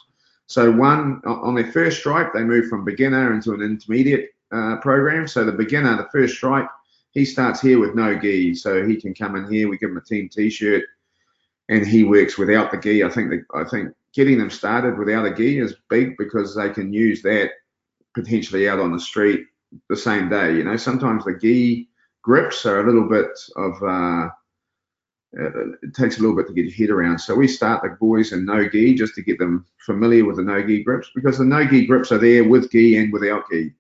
[0.46, 5.28] So one on their first stripe, they move from beginner into an intermediate uh, program.
[5.28, 6.68] So the beginner, the first stripe,
[7.12, 9.68] he starts here with no gi, so he can come in here.
[9.68, 10.82] We give him a team T-shirt,
[11.68, 13.04] and he works without the gi.
[13.04, 16.70] I think that I think getting them started without a gi is big because they
[16.70, 17.52] can use that
[18.14, 19.46] potentially out on the street
[19.88, 20.54] the same day.
[20.54, 21.88] You know, sometimes the gi
[22.22, 24.28] grips are a little bit of uh,
[25.38, 27.18] uh, it takes a little bit to get your head around.
[27.18, 30.42] So we start the boys in no gi just to get them familiar with the
[30.42, 33.72] no gi grips because the no gi grips are there with gi and without gi.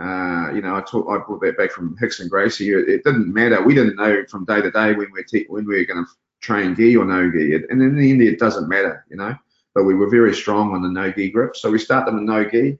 [0.00, 2.70] Uh, you know, I taught, I brought that back from Rickson Gracie.
[2.70, 3.62] It, it didn't matter.
[3.62, 6.10] We didn't know from day to day when we're te- when we were going to
[6.40, 7.52] train gi or no gi.
[7.52, 9.04] It, and in the end, it doesn't matter.
[9.10, 9.36] You know,
[9.74, 11.54] but we were very strong on the no gi grip.
[11.54, 12.78] So we start them in no gi.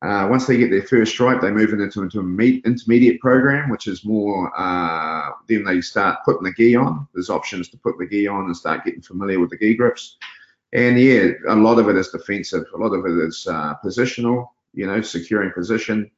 [0.00, 3.68] Uh, once they get their first stripe, they move into, into a meet, intermediate program,
[3.68, 7.06] which is more, uh, then they start putting the gi on.
[7.12, 10.16] There's options to put the gi on and start getting familiar with the gi grips.
[10.72, 12.64] And yeah, a lot of it is defensive.
[12.74, 16.10] A lot of it is uh, positional, you know, securing position,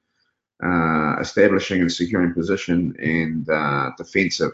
[0.62, 4.52] uh, establishing and securing position, and uh, defensive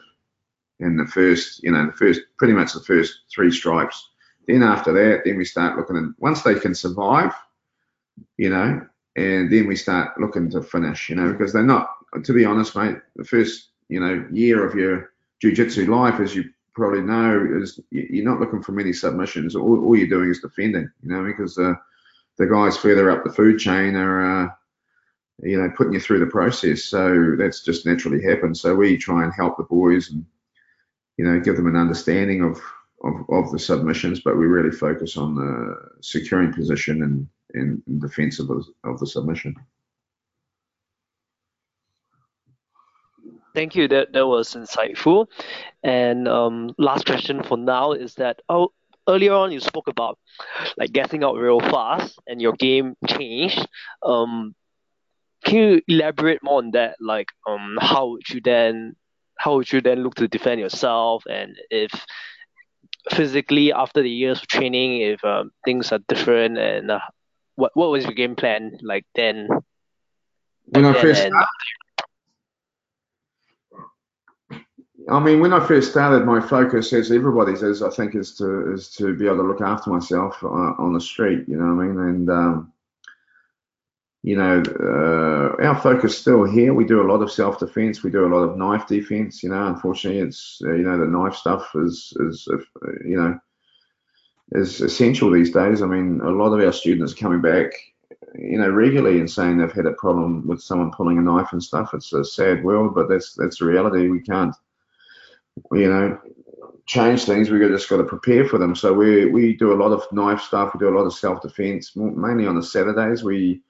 [0.79, 4.11] in the first, you know, the first, pretty much the first three stripes.
[4.47, 7.33] Then after that, then we start looking and once they can survive,
[8.37, 8.87] you know,
[9.17, 11.89] and then we start looking to finish, you know, because they're not,
[12.23, 16.45] to be honest, mate, the first, you know, year of your jiu-jitsu life, as you
[16.75, 19.57] probably know, is you- you're not looking for many submissions.
[19.57, 21.75] All, all you're doing is defending, you know, because uh,
[22.37, 24.49] the guys further up the food chain are, uh,
[25.43, 26.85] you know, putting you through the process.
[26.85, 28.61] So that's just naturally happens.
[28.61, 30.25] So we try and help the boys and,
[31.17, 32.61] you know, give them an understanding of,
[33.07, 38.01] of, of the submissions, but we really focus on the securing position and, and, and
[38.01, 39.55] defense of, the- of the submission.
[43.55, 43.89] Thank you.
[43.89, 45.27] That that was insightful.
[45.83, 48.69] And um, last question for now is that oh
[49.09, 50.19] earlier on you spoke about
[50.77, 53.67] like getting out real fast and your game changed.
[54.03, 54.55] Um,
[55.45, 56.97] can you elaborate more on that?
[57.01, 58.95] Like um, how would you then
[59.39, 61.93] how would you then look to defend yourself and if
[63.11, 67.01] physically after the years of training if um, things are different and uh,
[67.57, 69.49] what what was your game plan like then?
[70.67, 71.35] When I first and-
[75.11, 78.73] I mean, when I first started, my focus, as everybody's is, I think, is to
[78.73, 80.47] is to be able to look after myself uh,
[80.79, 81.45] on the street.
[81.49, 81.99] You know what I mean?
[81.99, 82.73] And um,
[84.27, 86.75] you know, uh, our focus still here.
[86.75, 88.03] We do a lot of self defense.
[88.03, 89.41] We do a lot of knife defense.
[89.41, 92.57] You know, unfortunately, it's uh, you know the knife stuff is is uh,
[93.05, 93.39] you know
[94.51, 95.81] is essential these days.
[95.81, 97.71] I mean, a lot of our students are coming back,
[98.35, 101.63] you know, regularly and saying they've had a problem with someone pulling a knife and
[101.63, 101.95] stuff.
[101.95, 104.09] It's a sad world, but that's that's the reality.
[104.09, 104.57] We can't
[105.71, 106.21] you know,
[106.87, 107.49] change things.
[107.49, 108.75] We've just got to prepare for them.
[108.75, 110.75] So we we do a lot of knife stuff.
[110.75, 113.23] We do a lot of self defense, mainly on the Saturdays.
[113.23, 113.63] We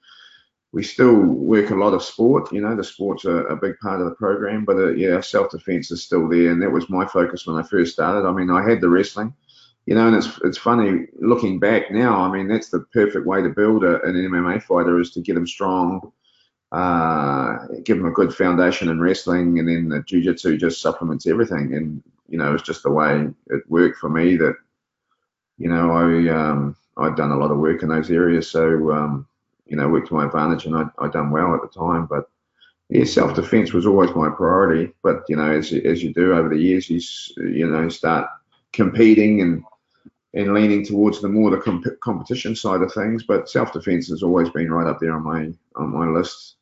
[0.73, 2.51] we still work a lot of sport.
[2.51, 5.51] You know, the sport's a, a big part of the program, but uh, yeah, self
[5.51, 8.27] defense is still there, and that was my focus when I first started.
[8.27, 9.33] I mean, I had the wrestling.
[9.85, 12.19] You know, and it's it's funny looking back now.
[12.19, 15.35] I mean, that's the perfect way to build a, an MMA fighter is to get
[15.35, 16.11] them strong,
[16.73, 21.73] uh, give them a good foundation in wrestling, and then the jiu-jitsu just supplements everything.
[21.73, 24.55] And you know, it's just the way it worked for me that
[25.57, 29.25] you know I um, I'd done a lot of work in those areas, so um,
[29.67, 32.05] you know, worked to my advantage, and I I done well at the time.
[32.05, 32.29] But
[32.89, 34.93] yeah, self-defense was always my priority.
[35.03, 37.01] But you know, as as you do over the years, you
[37.37, 38.29] you know start
[38.73, 39.63] competing and
[40.33, 43.23] and leaning towards the more the comp- competition side of things.
[43.23, 46.55] But self-defense has always been right up there on my on my list,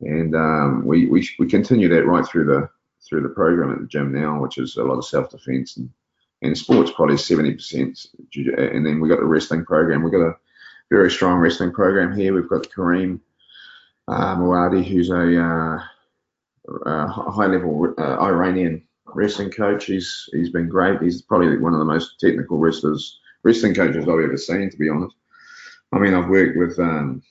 [0.00, 2.68] and um, we, we we continue that right through the
[3.08, 5.90] through the program at the gym now, which is a lot of self-defense and
[6.42, 10.02] and sports probably seventy percent, and then we got the wrestling program.
[10.02, 10.36] We've got a
[10.92, 12.34] very strong wrestling program here.
[12.34, 13.18] We've got Kareem
[14.08, 15.78] uh, Mawadi, who's a uh,
[16.84, 19.86] uh, high-level uh, Iranian wrestling coach.
[19.86, 21.00] He's he's been great.
[21.00, 24.90] He's probably one of the most technical wrestlers, wrestling coaches I've ever seen, to be
[24.90, 25.16] honest.
[25.92, 27.22] I mean, I've worked with um,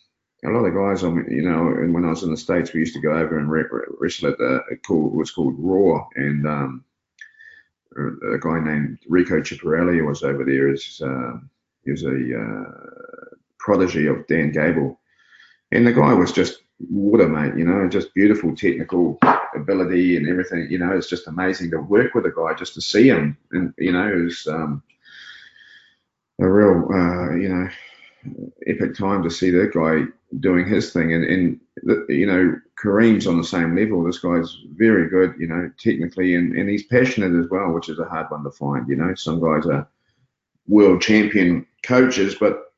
[0.44, 1.04] a lot of guys.
[1.04, 3.38] On you know, and when I was in the states, we used to go over
[3.38, 6.84] and re- re- wrestle at the called what's called Raw, and um,
[7.96, 10.74] a guy named Rico Chiapparelli was over there.
[10.74, 11.34] Is uh,
[11.84, 15.00] he was a uh, prodigy of Dan Gable,
[15.72, 17.58] and the guy was just water, mate.
[17.58, 19.20] You know, just beautiful technical
[19.56, 20.68] ability and everything.
[20.70, 23.74] You know, it's just amazing to work with a guy, just to see him, and
[23.78, 24.84] you know, it was um,
[26.40, 27.70] a real, uh, you know,
[28.68, 30.06] epic time to see that guy
[30.40, 31.14] doing his thing.
[31.14, 31.60] And, and
[32.10, 34.04] you know, Kareem's on the same level.
[34.04, 38.00] This guy's very good, you know, technically, and, and he's passionate as well, which is
[38.00, 38.88] a hard one to find.
[38.88, 39.88] You know, some guys are
[40.68, 42.71] world champion coaches, but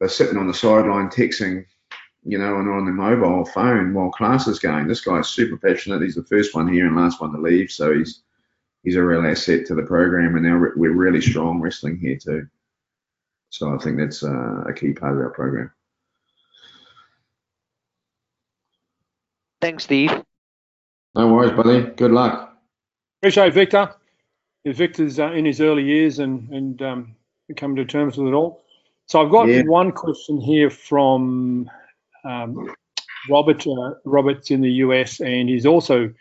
[0.00, 1.66] they're sitting on the sideline texting,
[2.24, 4.88] you know, and on their mobile phone while class is going.
[4.88, 6.02] This guy's super passionate.
[6.02, 8.22] He's the first one here and last one to leave, so he's
[8.82, 10.34] he's a real asset to the program.
[10.36, 12.48] And now we're really strong wrestling here too.
[13.50, 15.70] So I think that's uh, a key part of our program.
[19.60, 20.10] Thanks, Steve.
[21.14, 21.82] No worries, buddy.
[21.96, 22.56] Good luck.
[23.20, 23.94] Appreciate Victor.
[24.64, 27.16] Victor's uh, in his early years and and um,
[27.56, 28.64] come to terms with it all.
[29.10, 29.62] So I've got yeah.
[29.62, 31.68] one question here from
[32.22, 32.72] um,
[33.28, 33.66] Robert.
[33.66, 36.14] Uh, Robert's in the US and he's also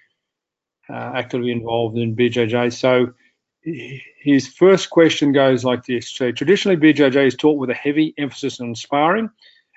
[0.89, 2.73] uh, actively involved in BJJ.
[2.73, 3.13] So
[3.61, 8.59] his first question goes like this: so traditionally, BJJ is taught with a heavy emphasis
[8.59, 9.29] on sparring,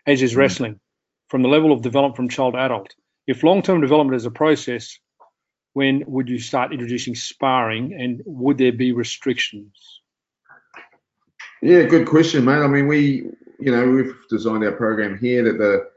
[0.07, 0.39] as is mm.
[0.39, 0.81] wrestling,
[1.29, 2.95] from the level of development from child to adult.
[3.27, 4.99] If long-term development is a process,
[5.75, 10.01] when would you start introducing sparring, and would there be restrictions?
[11.63, 12.55] Yeah, good question, mate.
[12.59, 15.89] I mean, we, you know, we've designed our program here that the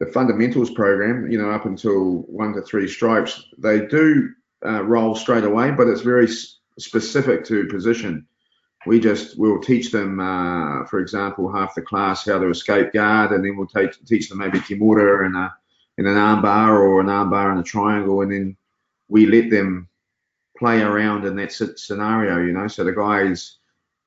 [0.00, 4.30] the fundamentals program, you know, up until one to three stripes, they do
[4.66, 6.26] uh, roll straight away, but it's very
[6.76, 8.26] specific to position.
[8.84, 13.30] We just will teach them, uh, for example, half the class how to escape guard,
[13.30, 15.54] and then we'll take, teach them maybe kimura and a
[15.98, 18.56] in an armbar or an armbar in a triangle, and then
[19.08, 19.88] we let them
[20.58, 22.44] play around in that scenario.
[22.44, 23.58] You know, so the guys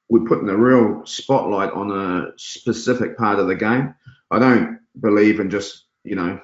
[0.10, 3.94] we're putting a real spotlight on a specific part of the game.
[4.32, 6.40] I don't believe in just you know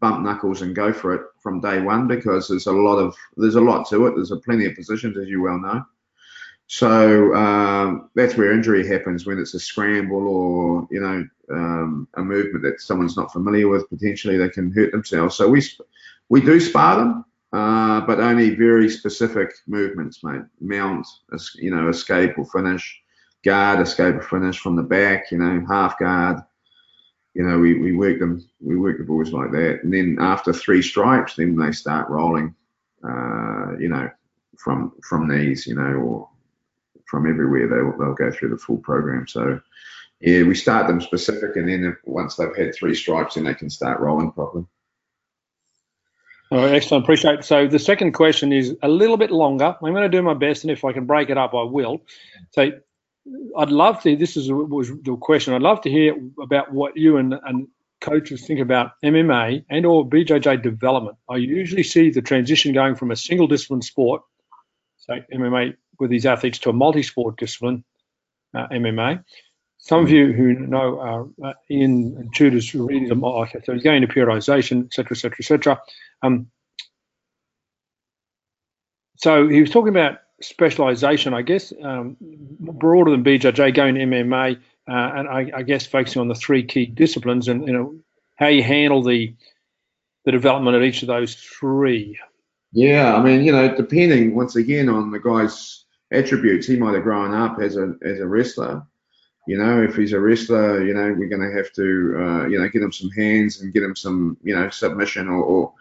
[0.00, 3.54] bump knuckles and go for it from day one because there's a lot of there's
[3.54, 4.14] a lot to it.
[4.14, 5.84] There's a plenty of positions, as you well know.
[6.66, 12.22] So um, that's where injury happens when it's a scramble or you know um, a
[12.22, 13.88] movement that someone's not familiar with.
[13.90, 15.36] Potentially they can hurt themselves.
[15.36, 15.62] So we
[16.28, 20.42] we do spar them, uh, but only very specific movements, mate.
[20.60, 21.06] Mount,
[21.56, 23.01] you know, escape or finish,
[23.44, 25.30] guard, escape or finish from the back.
[25.30, 26.42] You know, half guard
[27.34, 29.80] you know, we, we work them, we work the boys like that.
[29.82, 32.54] And then after three stripes, then they start rolling,
[33.02, 34.10] uh, you know,
[34.58, 36.28] from from knees, you know, or
[37.06, 37.68] from everywhere.
[37.68, 39.26] They'll, they'll go through the full program.
[39.26, 39.60] So,
[40.20, 43.54] yeah, we start them specific, and then if, once they've had three stripes, then they
[43.54, 44.66] can start rolling properly.
[46.50, 47.06] All right, excellent.
[47.06, 47.44] Appreciate it.
[47.46, 49.74] So the second question is a little bit longer.
[49.82, 52.02] I'm going to do my best, and if I can break it up, I will.
[52.50, 52.72] So
[53.56, 54.16] I'd love to.
[54.16, 55.54] This is was the question.
[55.54, 57.68] I'd love to hear about what you and, and
[58.00, 61.16] coaches think about MMA and or BJJ development.
[61.28, 64.22] I usually see the transition going from a single discipline sport,
[64.98, 67.84] say MMA, with these athletes to a multi-sport discipline,
[68.54, 69.24] uh, MMA.
[69.78, 74.86] Some of you who know uh, Ian Tudor's reading okay, so he's going to periodization,
[74.86, 75.80] etc., etc., etc.
[79.16, 84.56] So he was talking about specialisation, I guess, um, broader than BJJ, going MMA,
[84.88, 87.94] uh, and I, I, guess focusing on the three key disciplines and you know
[88.36, 89.34] how you handle the
[90.24, 92.18] the development of each of those three.
[92.72, 97.02] Yeah, I mean, you know, depending once again on the guy's attributes, he might have
[97.02, 98.86] grown up as a as a wrestler.
[99.46, 101.82] You know, if he's a wrestler, you know, we're going to have to,
[102.16, 105.42] uh, you know, get him some hands and get him some, you know, submission or,
[105.42, 105.74] or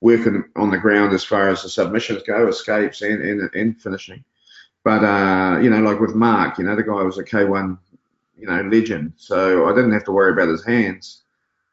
[0.00, 4.24] working on the ground as far as the submissions go, escapes and and, and finishing.
[4.84, 7.78] But uh, you know, like with Mark, you know, the guy was a K1,
[8.36, 9.12] you know, legend.
[9.16, 11.22] So I didn't have to worry about his hands.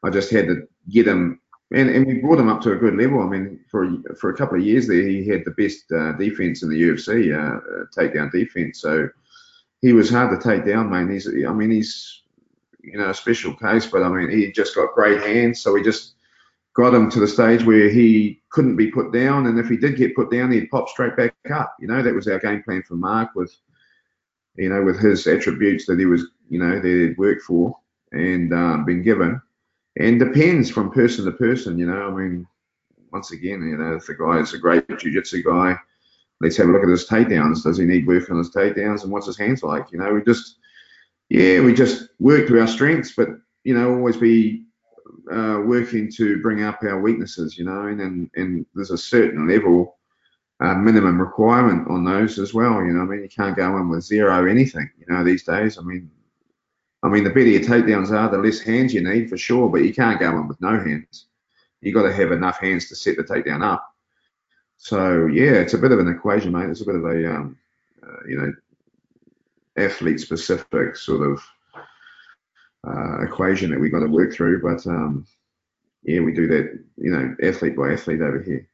[0.02, 1.40] I just had to get him,
[1.72, 3.22] and, and we brought him up to a good level.
[3.22, 3.88] I mean, for
[4.20, 7.32] for a couple of years there, he had the best uh, defense in the UFC,
[7.34, 8.80] uh, uh, takedown defense.
[8.80, 9.08] So
[9.80, 11.10] he was hard to take down, man.
[11.10, 12.22] He's, I mean, he's,
[12.82, 15.60] you know, a special case, but I mean, he just got great hands.
[15.60, 16.15] So we just
[16.76, 19.96] got him to the stage where he couldn't be put down, and if he did
[19.96, 21.74] get put down, he'd pop straight back up.
[21.80, 23.54] You know, that was our game plan for Mark with,
[24.56, 27.76] you know, with his attributes that he was, you know, that he'd worked for
[28.12, 29.40] and um, been given.
[29.98, 31.78] And depends from person to person.
[31.78, 32.46] You know, I mean,
[33.10, 35.76] once again, you know, if the guy is a great jiu-jitsu guy,
[36.42, 37.62] let's have a look at his takedowns.
[37.62, 39.90] Does he need work on his takedowns, and what's his hands like?
[39.92, 40.58] You know, we just,
[41.30, 43.28] yeah, we just work to our strengths, but
[43.64, 44.65] you know, always be
[45.30, 49.48] uh, working to bring up our weaknesses, you know, and and, and there's a certain
[49.48, 49.96] level
[50.60, 52.82] uh, minimum requirement on those as well.
[52.84, 55.78] You know, I mean, you can't go in with zero anything, you know, these days.
[55.78, 56.10] I mean,
[57.02, 59.84] I mean, the better your takedowns are, the less hands you need for sure, but
[59.84, 61.26] you can't go in with no hands.
[61.80, 63.86] You got to have enough hands to set the takedown up.
[64.78, 66.70] So yeah, it's a bit of an equation, mate.
[66.70, 67.58] It's a bit of a um,
[68.02, 68.52] uh, you know
[69.76, 71.42] athlete specific sort of
[72.86, 74.62] uh, equation that we've got to work through.
[74.62, 75.26] But um,
[76.02, 78.68] yeah, we do that, you know, athlete by athlete over here.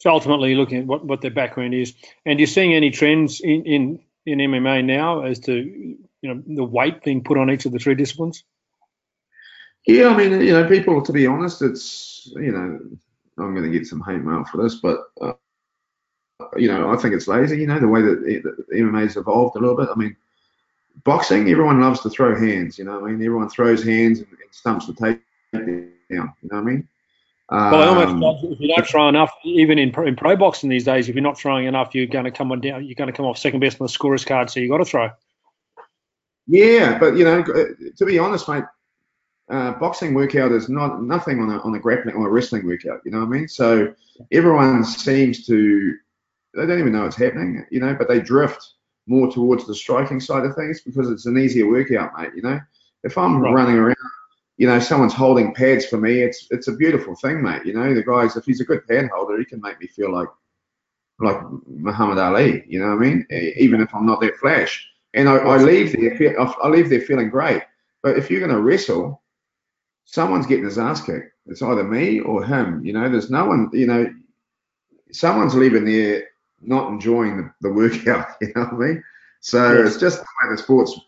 [0.00, 1.94] So ultimately, looking at what, what their background is,
[2.24, 6.64] and you're seeing any trends in, in, in MMA now as to you know the
[6.64, 8.44] weight being put on each of the three disciplines.
[9.86, 11.02] Yeah, I mean, you know, people.
[11.02, 12.78] To be honest, it's you know,
[13.38, 15.32] I'm going to get some hate mail for this, but uh,
[16.56, 17.58] you know, I think it's lazy.
[17.58, 19.88] You know, the way that, that MMA's evolved a little bit.
[19.90, 20.16] I mean,
[21.04, 22.78] boxing, everyone loves to throw hands.
[22.78, 25.22] You know, I mean, everyone throws hands and, and stumps the tape
[25.52, 25.66] down.
[26.10, 26.88] You know what I mean?
[27.50, 31.08] Well, um, almost if you don't throw enough, even in, in pro boxing these days,
[31.08, 32.84] if you're not throwing enough, you're going to come on down.
[32.84, 34.84] You're going to come off second best on the scorer's card, so you got to
[34.84, 35.10] throw.
[36.46, 38.64] Yeah, but you know, to be honest, mate,
[39.50, 43.00] uh, boxing workout is not nothing on a on a grappling or a wrestling workout.
[43.04, 43.48] You know what I mean?
[43.48, 43.94] So
[44.30, 45.94] everyone seems to
[46.54, 47.64] they don't even know it's happening.
[47.70, 48.74] You know, but they drift
[49.08, 52.32] more towards the striking side of things because it's an easier workout, mate.
[52.34, 52.60] You know,
[53.02, 53.52] if I'm right.
[53.52, 53.96] running around
[54.58, 57.64] you know, someone's holding pads for me, it's it's a beautiful thing, mate.
[57.64, 60.12] You know, the guys, if he's a good pad holder, he can make me feel
[60.12, 60.28] like
[61.20, 62.64] like Muhammad Ali.
[62.66, 63.26] You know what I mean?
[63.56, 64.84] Even if I'm not that flash,
[65.14, 67.62] and I, I leave there, I leave there feeling great.
[68.02, 69.22] But if you're going to wrestle,
[70.04, 71.32] someone's getting his ass kicked.
[71.46, 72.84] It's either me or him.
[72.84, 73.70] You know, there's no one.
[73.72, 74.12] You know,
[75.12, 76.24] someone's leaving there
[76.60, 78.28] not enjoying the, the workout.
[78.40, 79.04] You know what I mean?
[79.40, 79.92] So yes.
[79.92, 80.98] it's just the way the sport's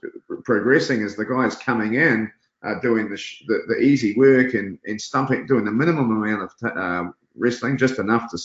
[0.44, 1.02] progressing.
[1.02, 2.30] Is the guys coming in
[2.62, 6.56] uh, doing the, the, the easy work and and stumping, doing the minimum amount of
[6.56, 8.38] t- uh, wrestling, just enough to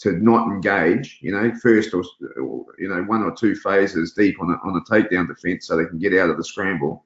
[0.00, 1.18] to not engage.
[1.22, 2.04] You know, first or,
[2.40, 5.76] or, you know one or two phases deep on a on a takedown defense, so
[5.76, 7.04] they can get out of the scramble.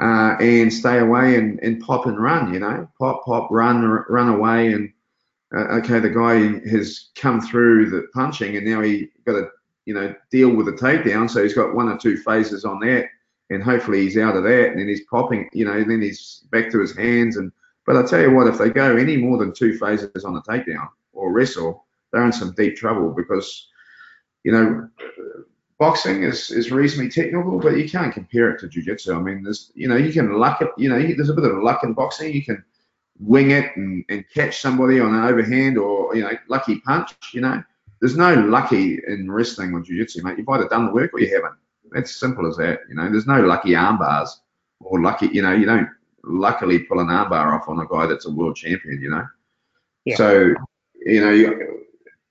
[0.00, 4.28] Uh, and stay away and, and pop and run, you know, pop, pop, run, run
[4.28, 4.72] away.
[4.72, 4.92] And
[5.54, 9.48] uh, okay, the guy has come through the punching and now he got to,
[9.86, 11.30] you know, deal with the takedown.
[11.30, 13.06] So he's got one or two phases on that
[13.50, 16.44] and hopefully he's out of that, and then he's popping, you know, and then he's
[16.50, 17.36] back to his hands.
[17.36, 17.50] And
[17.86, 20.42] but I tell you what, if they go any more than two phases on a
[20.42, 23.68] takedown or wrestle, they're in some deep trouble because,
[24.44, 24.88] you know,
[25.78, 29.14] boxing is, is reasonably technical, but you can't compare it to jiu-jitsu.
[29.14, 31.62] I mean, there's, you know, you can luck it, you know, there's a bit of
[31.62, 32.34] luck in boxing.
[32.34, 32.62] You can
[33.20, 37.40] wing it and, and catch somebody on an overhand or, you know, lucky punch, you
[37.40, 37.62] know.
[38.00, 40.38] There's no lucky in wrestling or jiu-jitsu, mate.
[40.38, 41.58] You've either done the work or you haven't.
[41.94, 42.80] It's simple as that.
[42.88, 44.40] You know, there's no lucky arm bars
[44.80, 45.28] or lucky.
[45.32, 45.88] You know, you don't
[46.22, 49.00] luckily pull an arm bar off on a guy that's a world champion.
[49.00, 49.26] You know,
[50.04, 50.16] yeah.
[50.16, 50.54] so
[51.04, 51.58] you know,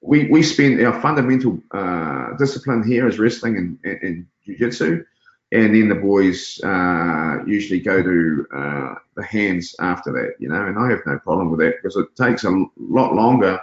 [0.02, 5.04] we we spend our fundamental uh, discipline here is wrestling and, and, and jiu-jitsu
[5.52, 10.66] and then the boys uh, usually go to uh, the hands after that, you know,
[10.66, 13.60] and I have no problem with that because it takes a lot longer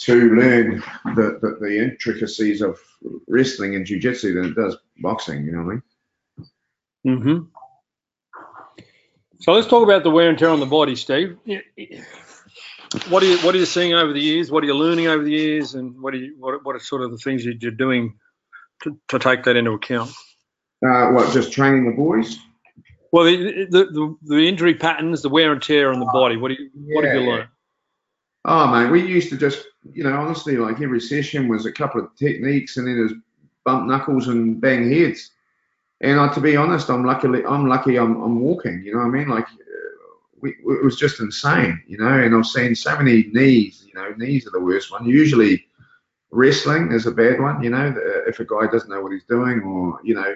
[0.00, 0.82] to learn
[1.14, 2.78] the, the, the intricacies of
[3.26, 5.72] wrestling and jiu-jitsu than it does boxing, you know what
[7.06, 7.18] I mean?
[7.18, 7.38] Mm-hmm.
[9.40, 11.38] So let's talk about the wear and tear on the body, Steve.
[13.08, 14.50] What are you what are you seeing over the years?
[14.50, 17.02] What are you learning over the years, and what are you what what are sort
[17.02, 18.18] of the things that you're doing
[18.82, 20.10] to, to take that into account?
[20.84, 22.38] Uh, what just training the boys?
[23.12, 26.36] Well, the, the, the injury patterns, the wear and tear on the body.
[26.36, 27.48] What do you yeah, what have you learned?
[28.44, 32.00] Oh man, we used to just, you know, honestly, like every session was a couple
[32.00, 33.12] of techniques, and then there's
[33.64, 35.30] bump knuckles and bang heads.
[36.00, 38.82] And uh, to be honest, I'm luckily, I'm lucky, I'm, I'm walking.
[38.82, 39.28] You know what I mean?
[39.28, 42.08] Like, uh, we, it was just insane, you know.
[42.08, 43.84] And I've seen so many knees.
[43.86, 45.04] You know, knees are the worst one.
[45.04, 45.66] Usually,
[46.30, 47.62] wrestling is a bad one.
[47.62, 47.94] You know,
[48.26, 50.34] if a guy doesn't know what he's doing, or you know,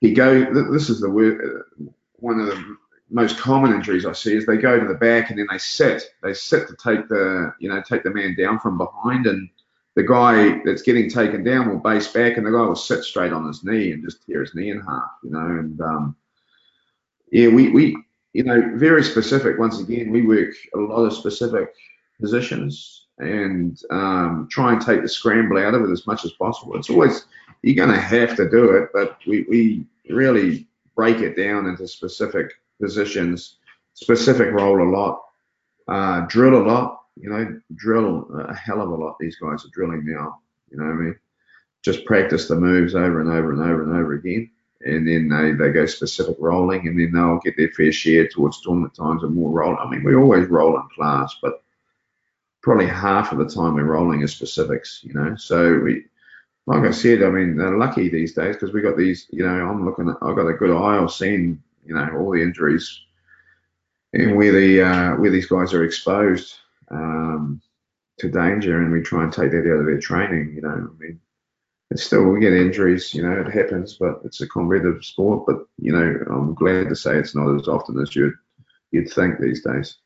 [0.00, 0.52] he go.
[0.72, 1.08] This is the.
[1.08, 1.84] Uh,
[2.16, 2.76] one of the
[3.10, 6.04] most common injuries I see is they go to the back and then they sit.
[6.22, 9.48] They sit to take the you know take the man down from behind, and
[9.94, 13.32] the guy that's getting taken down will base back, and the guy will sit straight
[13.32, 15.10] on his knee and just tear his knee in half.
[15.22, 16.16] You know, and um,
[17.32, 17.96] yeah, we we
[18.32, 19.58] you know very specific.
[19.58, 21.74] Once again, we work a lot of specific
[22.20, 26.76] positions and um, try and take the scramble out of it as much as possible.
[26.76, 27.26] It's always
[27.62, 30.66] you're going to have to do it, but we we really
[30.96, 33.56] break it down into specific positions,
[33.94, 35.22] specific role a lot,
[35.88, 39.16] uh, drill a lot, you know, drill a hell of a lot.
[39.18, 40.38] These guys are drilling now,
[40.70, 41.16] you know what I mean?
[41.82, 44.50] Just practice the moves over and over and over and over again.
[44.82, 48.62] And then they, they go specific rolling and then they'll get their fair share towards
[48.62, 49.76] tournament times and more roll.
[49.78, 51.62] I mean, we always roll in class, but
[52.62, 55.34] probably half of the time we're rolling is specifics, you know.
[55.36, 56.04] So we,
[56.66, 59.68] like I said, I mean, they're lucky these days because we got these, you know,
[59.68, 63.00] I'm looking at, I've got a good eye of seeing you know all the injuries
[64.12, 66.56] and where the uh, where these guys are exposed
[66.90, 67.60] um,
[68.18, 70.54] to danger, and we try and take that out of their training.
[70.54, 71.20] You know, I mean,
[71.90, 73.14] it's still we get injuries.
[73.14, 75.46] You know, it happens, but it's a competitive sport.
[75.46, 78.34] But you know, I'm glad to say it's not as often as you'd
[78.90, 79.96] you'd think these days.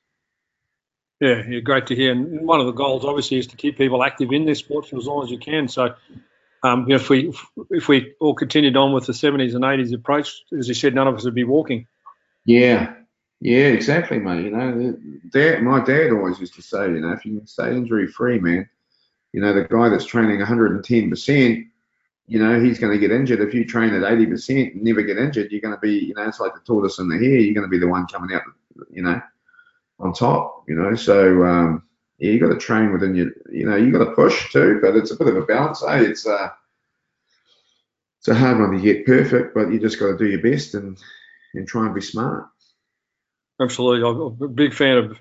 [1.21, 2.13] Yeah, yeah, great to hear.
[2.13, 4.97] And one of the goals, obviously, is to keep people active in their sport for
[4.97, 5.69] as long as you can.
[5.69, 5.95] So,
[6.63, 7.33] um, you know, if we
[7.71, 11.07] if we all continued on with the 70s and 80s approach, as you said, none
[11.07, 11.87] of us would be walking.
[12.45, 12.95] Yeah,
[13.41, 14.45] yeah, exactly, mate.
[14.45, 14.97] You know,
[15.31, 18.39] dad, my dad always used to say, you know, if you can stay injury free,
[18.39, 18.69] man,
[19.33, 21.69] you know, the guy that's training 110%,
[22.27, 23.41] you know, he's going to get injured.
[23.41, 26.27] If you train at 80% and never get injured, you're going to be, you know,
[26.27, 27.39] it's like the tortoise in the hare.
[27.39, 28.43] You're going to be the one coming out,
[28.91, 29.21] you know,
[29.99, 30.95] on top, you know.
[30.95, 31.83] So, um,
[32.19, 34.97] yeah, you got to train within your, you know, you got to push too, but
[34.97, 35.83] it's a bit of a balance.
[35.83, 36.01] Eh?
[36.03, 36.51] It's, uh,
[38.19, 40.75] it's a hard one to get perfect, but you just got to do your best
[40.75, 40.99] and,
[41.55, 42.49] and try and be smart.
[43.61, 44.09] Absolutely.
[44.09, 45.19] I'm a big fan of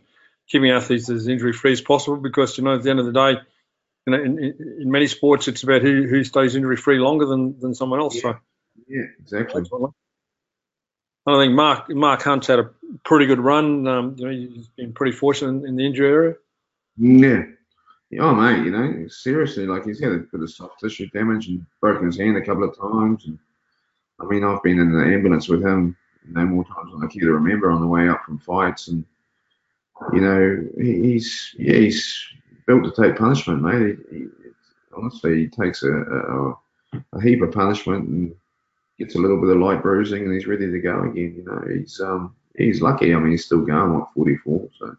[0.47, 3.13] keeping athletes as injury free as possible because, you know, at the end of the
[3.13, 3.39] day,
[4.05, 4.37] you know, in,
[4.81, 8.15] in many sports, it's about who, who stays injury free longer than, than someone else.
[8.15, 8.35] Yeah, so,
[8.87, 9.63] yeah exactly.
[11.25, 12.69] I think Mark Mark Hunt's had a
[13.05, 13.87] pretty good run.
[13.87, 16.35] Um, you know, he's been pretty fortunate in, in the injury area.
[16.97, 17.43] Yeah.
[18.19, 21.65] Oh mate, you know, seriously, like he's had a bit of soft tissue damage and
[21.81, 23.25] broken his hand a couple of times.
[23.25, 23.39] And
[24.19, 25.95] I mean, I've been in the ambulance with him,
[26.27, 28.87] know, more times than I care to remember on the way up from fights.
[28.87, 29.05] And
[30.13, 32.23] you know, he's yeah, he's
[32.67, 33.97] built to take punishment, mate.
[34.11, 34.27] He, he,
[34.95, 36.57] honestly, he takes a, a,
[37.13, 38.35] a, heap of punishment and
[38.97, 41.35] gets a little bit of light bruising, and he's ready to go again.
[41.37, 43.13] You know, he's um he's lucky.
[43.13, 44.95] I mean, he's still going, what 44, so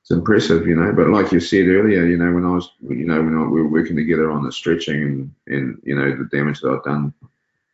[0.00, 0.92] it's impressive, you know.
[0.92, 3.62] But like you said earlier, you know, when I was, you know, when I, we
[3.62, 7.12] were working together on the stretching and and you know the damage that I've done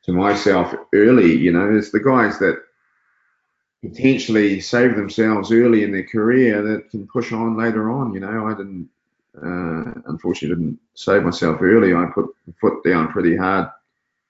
[0.05, 2.63] to myself early, you know, it's the guys that
[3.83, 8.15] potentially save themselves early in their career that can push on later on.
[8.15, 8.89] You know, I didn't
[9.37, 11.95] uh, unfortunately, didn't save myself early.
[11.95, 13.69] I put foot down pretty hard,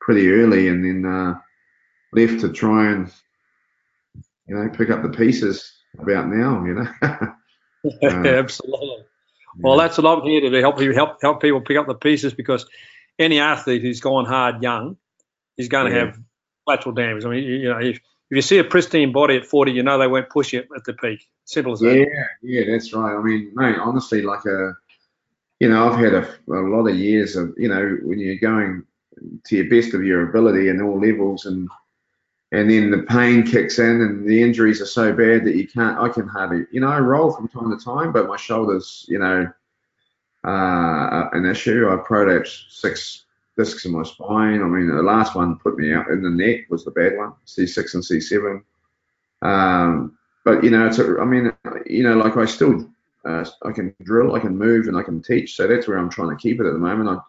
[0.05, 1.35] pretty early, and then uh,
[2.13, 3.11] left to try and
[4.47, 6.65] you know pick up the pieces about now.
[6.65, 6.89] You know.
[8.03, 9.05] uh, Absolutely.
[9.59, 10.57] Well, that's what I'm here to do.
[10.57, 12.67] Help you help help people pick up the pieces because
[13.19, 14.97] any athlete who's gone hard young
[15.57, 16.07] is going to yeah.
[16.07, 16.19] have
[16.67, 17.25] lateral damage.
[17.25, 19.99] I mean, you know, if if you see a pristine body at 40, you know
[19.99, 21.29] they won't push it at the peak.
[21.45, 21.97] Simple as that.
[21.97, 23.15] Yeah, yeah, that's right.
[23.15, 24.75] I mean, mate, honestly, like a
[25.61, 28.83] you know, I've had a, a lot of years of, you know, when you're going
[29.45, 31.68] to your best of your ability in all levels and
[32.53, 35.99] and then the pain kicks in and the injuries are so bad that you can't
[35.99, 39.18] I can hardly you know I roll from time to time but my shoulders you
[39.18, 39.51] know
[40.45, 43.25] uh, an issue I prolapsed six
[43.57, 46.66] discs in my spine I mean the last one put me out in the neck
[46.70, 48.62] was the bad one C6 and C7
[49.43, 51.53] um, but you know it's a, I mean
[51.87, 52.89] you know like I still
[53.25, 55.57] uh, I can drill, I can move, and I can teach.
[55.57, 57.09] So that's where I'm trying to keep it at the moment.
[57.09, 57.20] I'm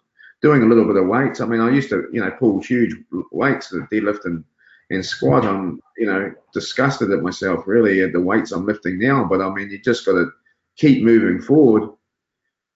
[0.42, 1.42] doing a little bit of weights.
[1.42, 2.96] I mean, I used to, you know, pull huge
[3.32, 4.44] weights, the deadlift and,
[4.90, 5.46] and squat.
[5.46, 9.26] I'm, you know, disgusted at myself really at the weights I'm lifting now.
[9.26, 10.32] But I mean, you just got to
[10.78, 11.90] keep moving forward.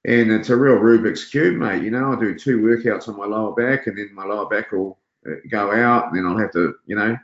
[0.05, 1.84] And it's a real Rubik's cube, mate.
[1.84, 4.72] You know, I do two workouts on my lower back, and then my lower back
[4.72, 4.97] will
[5.30, 7.18] uh, go out, and then I'll have to, you know,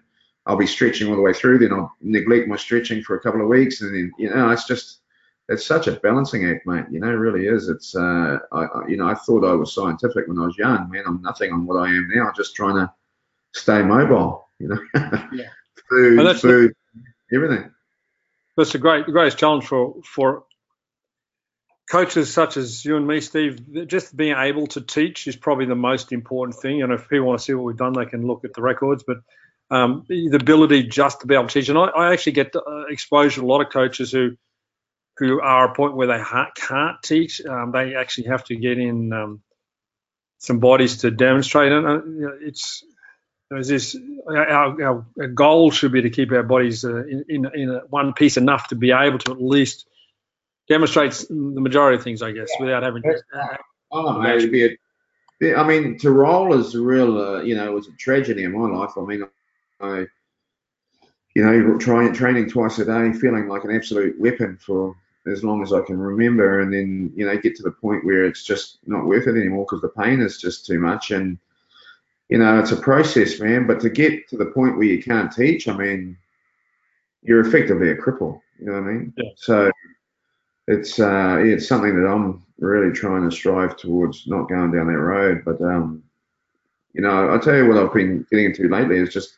[0.45, 1.59] I'll be stretching all the way through.
[1.59, 4.67] Then I'll neglect my stretching for a couple of weeks, and then, you know, it's
[4.67, 4.99] just
[5.47, 6.85] it's such a balancing act, mate.
[6.89, 7.69] You know, it really is.
[7.69, 11.03] It's, uh, I, you know, I thought I was scientific when I was young, man.
[11.05, 12.31] I'm nothing on what I am now.
[12.35, 12.91] Just trying to
[13.53, 14.47] stay mobile.
[14.59, 14.79] You know,
[15.33, 15.49] yeah.
[15.89, 16.73] food, well, food,
[17.29, 17.71] the, everything.
[18.57, 20.45] That's a great, the greatest challenge for for
[21.89, 23.87] coaches such as you and me, Steve.
[23.87, 26.81] Just being able to teach is probably the most important thing.
[26.81, 29.03] And if people want to see what we've done, they can look at the records.
[29.05, 29.17] But
[29.69, 32.85] um, the ability just to be able to teach, and I, I actually get uh,
[32.89, 34.37] exposure to a lot of coaches who
[35.17, 37.43] who are a point where they ha- can't teach.
[37.45, 39.41] Um, they actually have to get in um,
[40.39, 41.71] some bodies to demonstrate.
[41.71, 42.01] And uh,
[42.41, 42.83] it's
[43.49, 43.97] there's this
[44.27, 48.37] our, our, goal should be to keep our bodies uh, in, in, in one piece
[48.37, 49.85] enough to be able to at least
[50.67, 53.03] demonstrate the majority of things, I guess, without having.
[53.03, 53.57] To, uh,
[53.91, 54.65] oh, mate, be
[55.41, 58.43] a, I mean, to roll is a real, uh, you know, it was a tragedy
[58.43, 58.91] in my life.
[58.97, 59.27] I mean,
[59.79, 60.05] I,
[61.35, 64.95] you know, trying training twice a day, feeling like an absolute weapon for
[65.27, 68.25] as long as I can remember, and then you know get to the point where
[68.25, 71.11] it's just not worth it anymore because the pain is just too much.
[71.11, 71.37] And
[72.29, 73.67] you know it's a process, man.
[73.67, 76.17] But to get to the point where you can't teach, I mean,
[77.23, 78.41] you're effectively a cripple.
[78.59, 79.13] You know what I mean?
[79.17, 79.29] Yeah.
[79.35, 79.71] So
[80.67, 84.99] it's uh, it's something that I'm really trying to strive towards, not going down that
[84.99, 85.43] road.
[85.45, 86.03] But um,
[86.93, 89.37] you know, I tell you what I've been getting into lately is just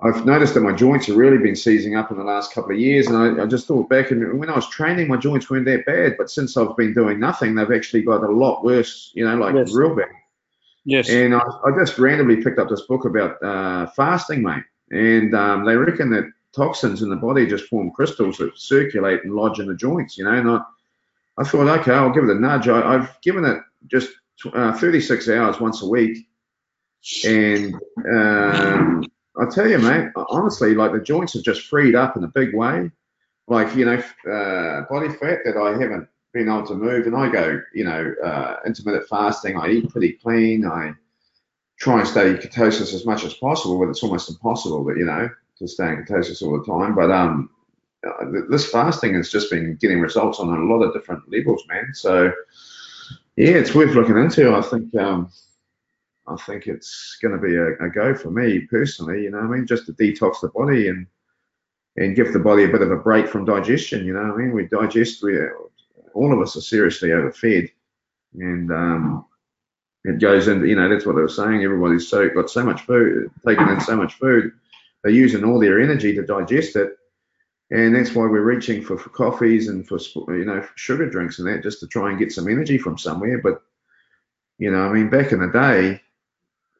[0.00, 2.78] I've noticed that my joints have really been seizing up in the last couple of
[2.78, 5.64] years, and I, I, just thought back, and when I was training, my joints weren't
[5.64, 9.10] that bad, but since I've been doing nothing, they've actually got a lot worse.
[9.14, 9.72] You know, like yes.
[9.72, 10.06] real bad.
[10.84, 11.08] Yes.
[11.10, 15.64] And I, I, just randomly picked up this book about uh, fasting, mate, and um,
[15.64, 19.66] they reckon that toxins in the body just form crystals that circulate and lodge in
[19.66, 20.32] the joints, you know.
[20.32, 20.60] And I,
[21.38, 22.68] I thought, okay, I'll give it a nudge.
[22.68, 24.10] I, have given it just
[24.54, 26.28] uh, 36 hours once a week,
[27.24, 27.74] and
[28.08, 29.04] um,
[29.38, 32.54] I tell you, mate, honestly, like the joints have just freed up in a big
[32.54, 32.90] way.
[33.46, 33.96] Like you know,
[34.30, 38.14] uh, body fat that I haven't been able to move, and I go, you know,
[38.24, 39.56] uh, intermittent fasting.
[39.56, 40.66] I eat pretty clean.
[40.66, 40.92] I
[41.78, 45.28] try and stay ketosis as much as possible, but it's almost impossible that you know
[45.58, 46.94] to stay in ketosis all the time.
[46.94, 47.50] But um,
[48.06, 51.90] uh, this fasting has just been getting results on a lot of different levels, man.
[51.94, 52.32] So
[53.36, 54.54] yeah, it's worth looking into.
[54.54, 55.30] I think um,
[56.28, 59.22] I think it's going to be a, a, go for me personally.
[59.22, 61.06] You know, I mean, just to detox the body and
[61.96, 64.06] and give the body a bit of a break from digestion.
[64.06, 65.22] You know, I mean, we digest.
[65.22, 65.38] We
[66.14, 67.70] all of us are seriously overfed,
[68.34, 69.26] and um,
[70.04, 70.66] it goes into.
[70.66, 71.64] You know, that's what they were saying.
[71.64, 74.52] Everybody's so got so much food, taking in so much food,
[75.02, 76.92] they're using all their energy to digest it.
[77.70, 79.98] And that's why we're reaching for, for coffees and for
[80.34, 83.38] you know sugar drinks and that just to try and get some energy from somewhere.
[83.38, 83.62] But
[84.58, 86.00] you know, I mean, back in the day,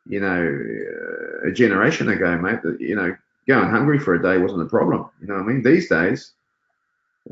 [0.09, 3.14] you know, a generation ago, mate, that, you know,
[3.46, 5.09] going hungry for a day wasn't a problem.
[5.20, 5.62] You know what I mean?
[5.62, 6.32] These days,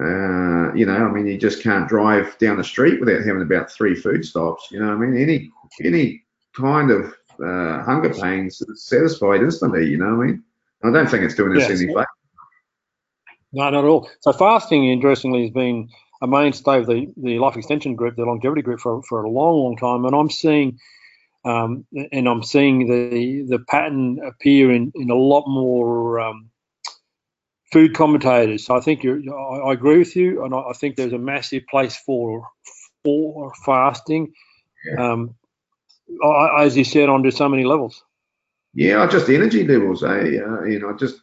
[0.01, 3.71] uh, you know, I mean, you just can't drive down the street without having about
[3.71, 4.69] three food stops.
[4.71, 5.23] You know what I mean?
[5.23, 5.51] Any
[5.83, 6.23] any
[6.55, 9.87] kind of uh, hunger pains satisfied instantly.
[9.87, 10.43] You know what I mean?
[10.85, 11.81] I don't think it's doing us yes.
[11.81, 12.07] any favor.
[13.53, 14.11] No, not at all.
[14.21, 15.89] So fasting, interestingly, has been
[16.23, 19.55] a mainstay of the, the life extension group, the longevity group, for, for a long,
[19.55, 20.05] long time.
[20.05, 20.79] And I'm seeing
[21.47, 26.51] um, and I'm seeing the the pattern appear in, in a lot more um,
[27.73, 28.67] food commentators.
[28.67, 31.19] So I think you're, I, I agree with you, and I, I, think there's a
[31.19, 32.49] massive place for
[33.05, 34.33] for fasting.
[34.85, 35.13] Yeah.
[35.13, 35.37] Um,
[36.25, 38.03] I, as you said, on so many levels.
[38.75, 40.03] Yeah, just energy levels.
[40.03, 40.09] Eh?
[40.09, 41.21] Uh, you know, just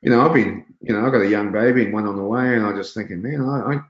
[0.00, 2.24] you know, I've been, you know, I've got a young baby and one on the
[2.24, 3.80] way, and I'm just thinking, man, I, I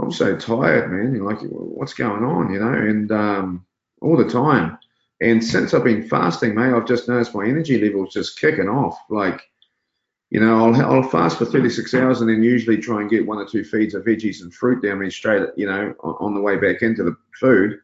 [0.00, 1.24] I'm so tired, man.
[1.24, 2.72] Like, what's going on, you know?
[2.72, 3.66] And um,
[4.02, 4.78] all the time,
[5.24, 8.98] and since I've been fasting, mate, I've just noticed my energy levels just kicking off.
[9.08, 9.40] Like,
[10.28, 13.38] you know, I'll, I'll fast for 36 hours and then usually try and get one
[13.38, 16.42] or two feeds of veggies and fruit down me straight, you know, on, on the
[16.42, 17.78] way back into the food.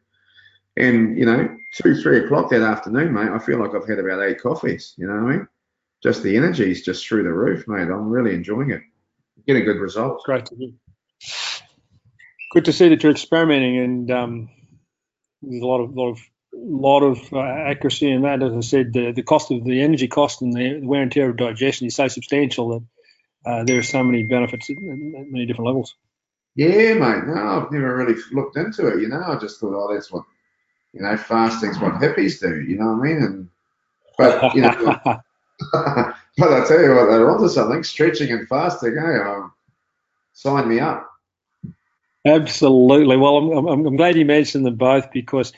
[0.77, 4.21] And, you know, two, three o'clock that afternoon, mate, I feel like I've had about
[4.21, 5.47] eight coffees, you know what I mean?
[6.03, 7.89] Just the energy's just through the roof, mate.
[7.89, 8.81] I'm really enjoying it.
[9.47, 10.23] Getting good results.
[10.27, 10.73] Great to hear.
[12.51, 14.49] Good to see that you're experimenting and um,
[15.41, 16.19] there's a lot of, lot of
[16.63, 18.43] lot of uh, accuracy in that.
[18.43, 21.29] As I said, the, the cost of the energy cost and the wear and tear
[21.29, 25.45] of digestion is so substantial that uh, there are so many benefits at, at, many
[25.45, 25.95] different levels.
[26.55, 27.25] Yeah, mate.
[27.25, 29.01] No, I've never really looked into it.
[29.01, 30.23] You know, I just thought, oh, that's what
[30.93, 32.61] you know, fasting's what hippies do.
[32.61, 33.23] You know what I mean?
[33.23, 33.49] And
[34.17, 34.95] but you know,
[35.71, 37.83] but I tell you what, they're onto something.
[37.83, 38.95] Stretching and fasting.
[38.95, 39.53] Hey, um,
[40.33, 41.09] sign me up.
[42.25, 43.17] Absolutely.
[43.17, 45.53] Well, I'm, I'm, I'm glad you mentioned them both because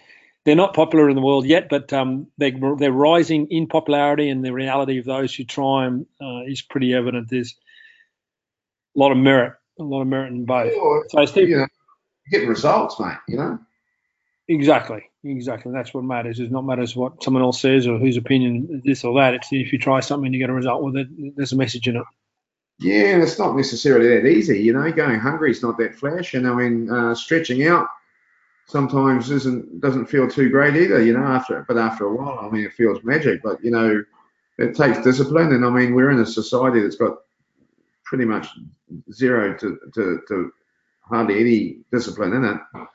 [0.46, 4.44] they're not popular in the world yet, but um, they, they're rising in popularity, and
[4.44, 7.30] the reality of those who try them uh, is pretty evident.
[7.30, 7.56] There's
[8.96, 10.74] a lot of merit, a lot of merit in both.
[11.10, 11.68] so, Steve, you know,
[12.30, 13.18] getting results, mate.
[13.28, 13.60] You know.
[14.50, 15.72] Exactly, exactly.
[15.72, 16.40] That's what matters.
[16.40, 19.34] It's not matters what someone else says or whose opinion this or that.
[19.34, 21.88] It's if you try something and you get a result with it, there's a message
[21.88, 22.04] in it.
[22.80, 24.60] Yeah, and it's not necessarily that easy.
[24.60, 26.34] You know, going hungry is not that flash.
[26.34, 27.88] And I mean, uh, stretching out
[28.66, 31.24] sometimes isn't doesn't feel too great either, you know.
[31.24, 33.42] After but after a while, I mean, it feels magic.
[33.44, 34.04] But you know,
[34.58, 37.18] it takes discipline, and I mean, we're in a society that's got
[38.06, 38.48] pretty much
[39.12, 40.54] zero to to, to
[41.02, 42.88] hardly any discipline in it,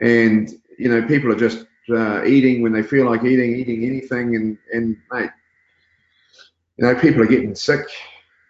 [0.00, 4.36] and you know, people are just uh, eating when they feel like eating, eating anything,
[4.36, 5.30] and and mate,
[6.76, 7.86] you know, people are getting sick,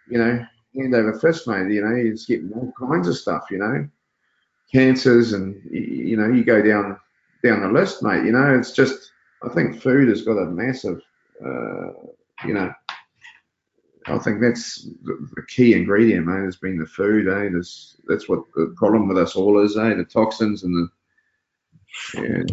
[0.09, 0.45] you know,
[0.75, 1.71] hand over fist, mate.
[1.71, 3.89] You know, it's getting all kinds of stuff, you know
[4.71, 6.97] cancers, and you know, you go down
[7.43, 8.25] down the list, mate.
[8.25, 9.11] You know, it's just
[9.43, 11.01] I think food has got a massive,
[11.43, 11.91] uh,
[12.45, 12.71] you know,
[14.07, 16.45] I think that's the key ingredient, mate.
[16.45, 17.49] Has been the food, eh?
[17.53, 19.93] That's that's what the problem with us all is, eh?
[19.95, 20.89] The toxins and the
[22.15, 22.43] yeah.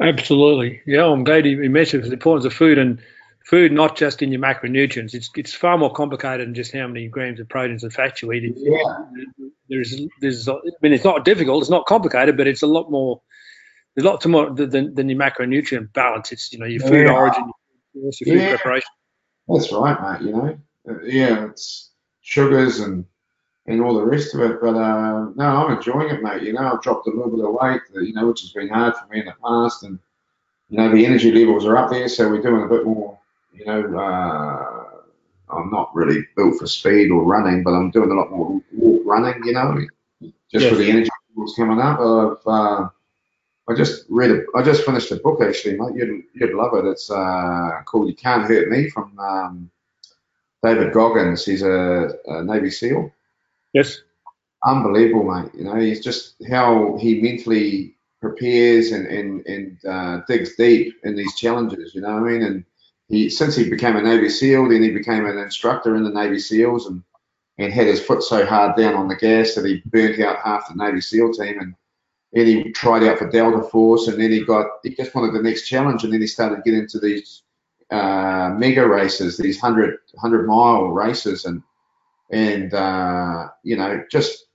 [0.00, 1.06] Absolutely, yeah.
[1.06, 3.00] I'm glad you mentioned the importance of food and
[3.44, 5.14] food, not just in your macronutrients.
[5.14, 8.30] It's it's far more complicated than just how many grams of proteins and fats you
[8.32, 8.44] eat.
[8.44, 9.48] It's, yeah.
[9.68, 13.20] There's there's I mean it's not difficult, it's not complicated, but it's a lot more.
[13.94, 16.32] There's a lot more than, than your macronutrient balance.
[16.32, 17.12] It's you know your food yeah.
[17.12, 17.50] origin,
[17.94, 18.48] your food yeah.
[18.56, 18.88] preparation.
[19.48, 20.26] That's right, mate.
[20.26, 20.58] You know,
[20.88, 21.90] uh, yeah, it's
[22.20, 23.04] sugars and
[23.66, 24.60] and all the rest of it.
[24.60, 26.42] But uh, no, I'm enjoying it, mate.
[26.42, 28.94] You know, I've dropped a little bit of weight, you know, which has been hard
[28.96, 29.98] for me in the past, and
[30.68, 33.18] you know the energy levels are up there, so we're doing a bit more
[33.58, 34.77] you know, uh,
[35.50, 39.02] I'm not really built for speed or running, but I'm doing a lot more walk
[39.04, 39.42] running.
[39.44, 39.78] You know,
[40.52, 40.70] just Yes.
[40.70, 41.98] with the energy that's coming up.
[42.00, 42.88] I've, uh,
[43.68, 45.94] I just read a, I just finished a book actually, mate.
[45.94, 46.86] You'd you'd love it.
[46.86, 49.70] It's uh, called "You Can't Hurt Me" from um,
[50.62, 51.44] David Goggins.
[51.44, 53.12] He's a, a Navy SEAL
[53.74, 54.02] Yes.
[54.64, 55.52] unbelievable, mate.
[55.54, 61.14] You know, he's just how he mentally prepares and and and uh, digs deep in
[61.16, 61.94] these challenges.
[61.94, 62.42] You know what I mean?
[62.42, 62.64] And
[63.08, 66.38] he since he became a Navy SEAL, then he became an instructor in the Navy
[66.38, 67.02] SEALs and
[67.58, 70.68] and had his foot so hard down on the gas that he burnt out half
[70.68, 71.74] the Navy SEAL team and.
[72.30, 75.42] Then he tried out for Delta Force, and then he got he just wanted the
[75.42, 77.42] next challenge, and then he started getting into these
[77.90, 81.62] uh, mega races, these 100, 100 mile races, and
[82.30, 84.46] and uh, you know just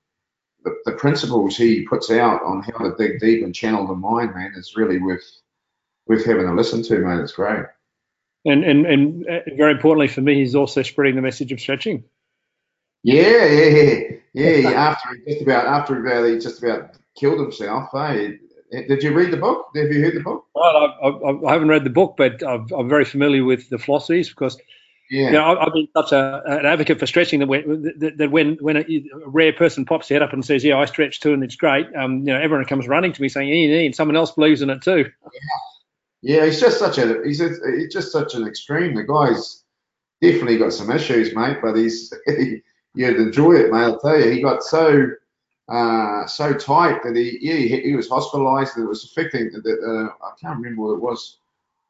[0.64, 4.34] the, the principles he puts out on how to dig deep and channel the mind,
[4.36, 5.26] man, is really worth
[6.06, 7.22] worth having a listen to, mate.
[7.22, 7.66] It's great.
[8.46, 12.04] And, and, and uh, very importantly for me, he's also spreading the message of stretching.
[13.04, 14.00] Yeah, yeah, yeah,
[14.34, 14.50] yeah.
[14.58, 14.70] yeah.
[14.72, 17.90] After he just about after about he just about killed himself.
[17.94, 18.40] Hey,
[18.72, 19.68] did you read the book?
[19.76, 20.46] Have you heard the book?
[20.56, 23.78] Well, I, I, I haven't read the book, but I've, I'm very familiar with the
[23.78, 24.58] philosophies because
[25.12, 25.26] Yeah.
[25.28, 28.32] you know, I- I've been such a, an advocate for stretching that when, that, that
[28.32, 31.20] when, when a, a rare person pops their head up and says, "Yeah, I stretch
[31.20, 33.94] too, and it's great," um, you know, everyone comes running to me saying, "Ian, Ian,"
[33.94, 35.06] someone else believes in it too.
[35.24, 35.40] Yeah,
[36.24, 38.96] he's just such a he's a, he's just such an extreme.
[38.96, 39.64] The guy's
[40.22, 41.58] definitely got some issues, mate.
[41.62, 42.14] But he's
[42.96, 43.84] you'd enjoy it, mate.
[43.84, 44.32] I'll tell you.
[44.32, 45.08] He got so
[45.68, 48.76] uh, so tight that he yeah he, he was hospitalised.
[48.76, 51.38] and It was affecting the, uh, I can't remember what it was.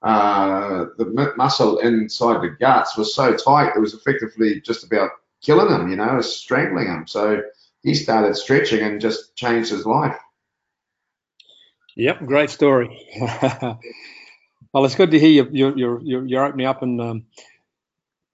[0.01, 5.11] Uh, the mu- muscle inside the guts was so tight it was effectively just about
[5.41, 5.89] killing him.
[5.89, 7.05] You know, strangling him.
[7.07, 7.41] So
[7.83, 10.17] he started stretching and just changed his life.
[11.95, 12.99] Yep, great story.
[14.73, 17.25] well, it's good to hear you, you're, you're, you're, opening up and um,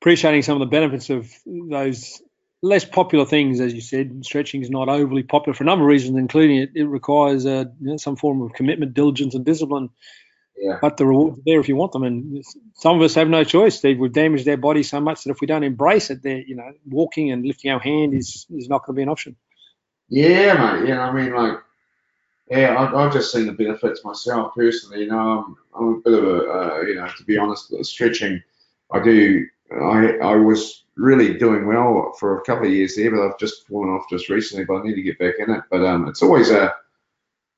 [0.01, 2.21] appreciating some of the benefits of those
[2.61, 4.25] less popular things, as you said.
[4.25, 7.65] Stretching is not overly popular for a number of reasons, including it, it requires uh,
[7.81, 9.89] you know, some form of commitment, diligence, and discipline.
[10.57, 10.77] Yeah.
[10.81, 12.43] But the rewards are there if you want them, and
[12.75, 13.77] some of us have no choice.
[13.77, 16.55] Steve, we've damaged our body so much that if we don't embrace it, there, you
[16.55, 19.37] know, walking and lifting our hand is is not going to be an option.
[20.09, 20.89] Yeah, mate.
[20.89, 21.59] Yeah, I mean, like,
[22.49, 25.01] yeah, I've, I've just seen the benefits myself personally.
[25.03, 28.41] You know, I'm, I'm a bit of a, uh, you know, to be honest, stretching.
[28.91, 29.45] I do.
[29.71, 33.67] I I was really doing well for a couple of years there, but I've just
[33.67, 34.65] fallen off just recently.
[34.65, 35.61] But I need to get back in it.
[35.69, 36.73] But um, it's always a,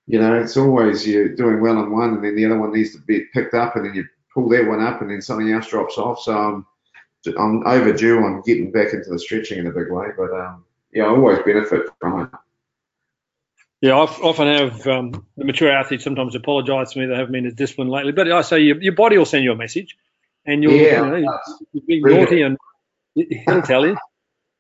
[0.07, 2.93] you know, it's always you're doing well in one, and then the other one needs
[2.93, 5.69] to be picked up, and then you pull that one up, and then something else
[5.69, 6.21] drops off.
[6.21, 6.65] So I'm
[7.37, 10.07] I'm overdue on getting back into the stretching in a big way.
[10.17, 12.29] But um, yeah, I always benefit from it.
[13.81, 17.47] Yeah, I often have um, the mature athletes sometimes apologise to me they haven't been
[17.47, 18.11] as disciplined lately.
[18.11, 19.97] But I say your, your body will send you a message,
[20.45, 21.39] and you'll, Yeah, you know,
[21.73, 22.19] you're being Really?
[22.19, 22.57] naughty, and
[23.15, 23.97] he'll tell you.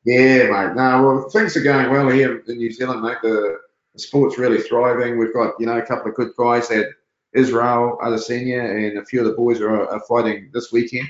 [0.03, 0.75] Yeah, mate.
[0.75, 3.17] No, well, things are going well here in New Zealand, mate.
[3.21, 3.59] The,
[3.93, 5.19] the sport's really thriving.
[5.19, 6.87] We've got, you know, a couple of good guys that
[7.33, 11.07] Israel, Adesanya, and a few of the boys are, are fighting this weekend.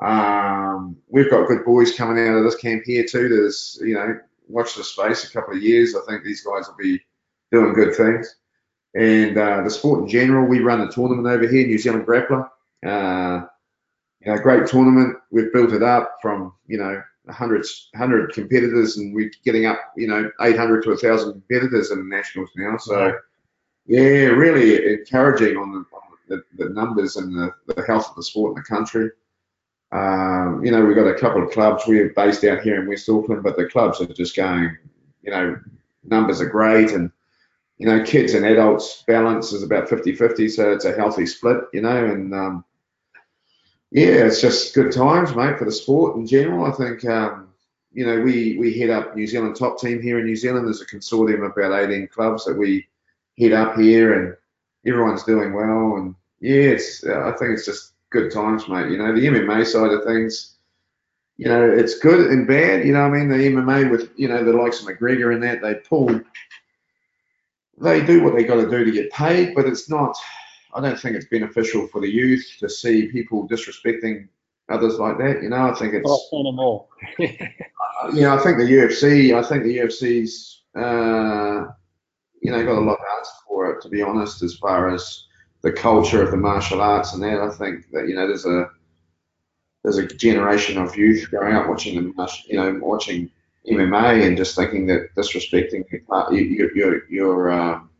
[0.00, 3.28] Um, we've got good boys coming out of this camp here too.
[3.28, 4.18] There's, you know,
[4.48, 5.94] watch the space a couple of years.
[5.94, 7.00] I think these guys will be
[7.54, 8.36] doing good things.
[8.94, 12.48] And uh, the sport in general, we run a tournament over here, New Zealand Grappler.
[12.86, 13.46] Uh,
[14.20, 15.16] you know, great tournament.
[15.30, 20.06] We've built it up from, you know, 100, 100 competitors and we're getting up, you
[20.06, 22.76] know, 800 to 1,000 competitors in the nationals now.
[22.76, 23.14] So,
[23.86, 28.22] yeah, really encouraging on the, on the, the numbers and the, the health of the
[28.22, 29.10] sport in the country.
[29.92, 31.84] Um, you know, we've got a couple of clubs.
[31.86, 34.76] We're based out here in West Auckland, but the clubs are just going,
[35.22, 35.58] you know,
[36.04, 37.10] numbers are great and,
[37.78, 41.82] you know, kids and adults balance is about 50-50, so it's a healthy split, you
[41.82, 42.64] know, and um,
[43.90, 46.66] yeah, it's just good times, mate, for the sport in general.
[46.66, 47.48] I think, um,
[47.92, 50.66] you know, we, we head up New Zealand top team here in New Zealand.
[50.66, 52.86] There's a consortium of about 18 clubs that we
[53.38, 54.36] head up here, and
[54.86, 55.96] everyone's doing well.
[55.96, 58.90] And yeah, it's uh, I think it's just good times, mate.
[58.90, 60.56] You know, the MMA side of things,
[61.36, 62.86] you know, it's good and bad.
[62.86, 65.62] You know, I mean, the MMA with you know the likes of McGregor and that
[65.62, 66.20] they pull,
[67.78, 70.16] they do what they got to do to get paid, but it's not.
[70.74, 74.28] I don't think it's beneficial for the youth to see people disrespecting
[74.68, 75.42] others like that.
[75.42, 76.08] You know, I think it's.
[76.32, 76.86] No more.
[77.18, 81.70] you know, I think the UFC, I think the UFC's, uh,
[82.40, 85.24] you know, got a lot to answer for it, to be honest, as far as
[85.62, 87.40] the culture of the martial arts and that.
[87.40, 88.68] I think that, you know, there's a,
[89.82, 93.30] there's a generation of youth going out watching the, you know, watching
[93.70, 95.84] MMA and just thinking that disrespecting
[96.30, 97.90] your, your, your, um,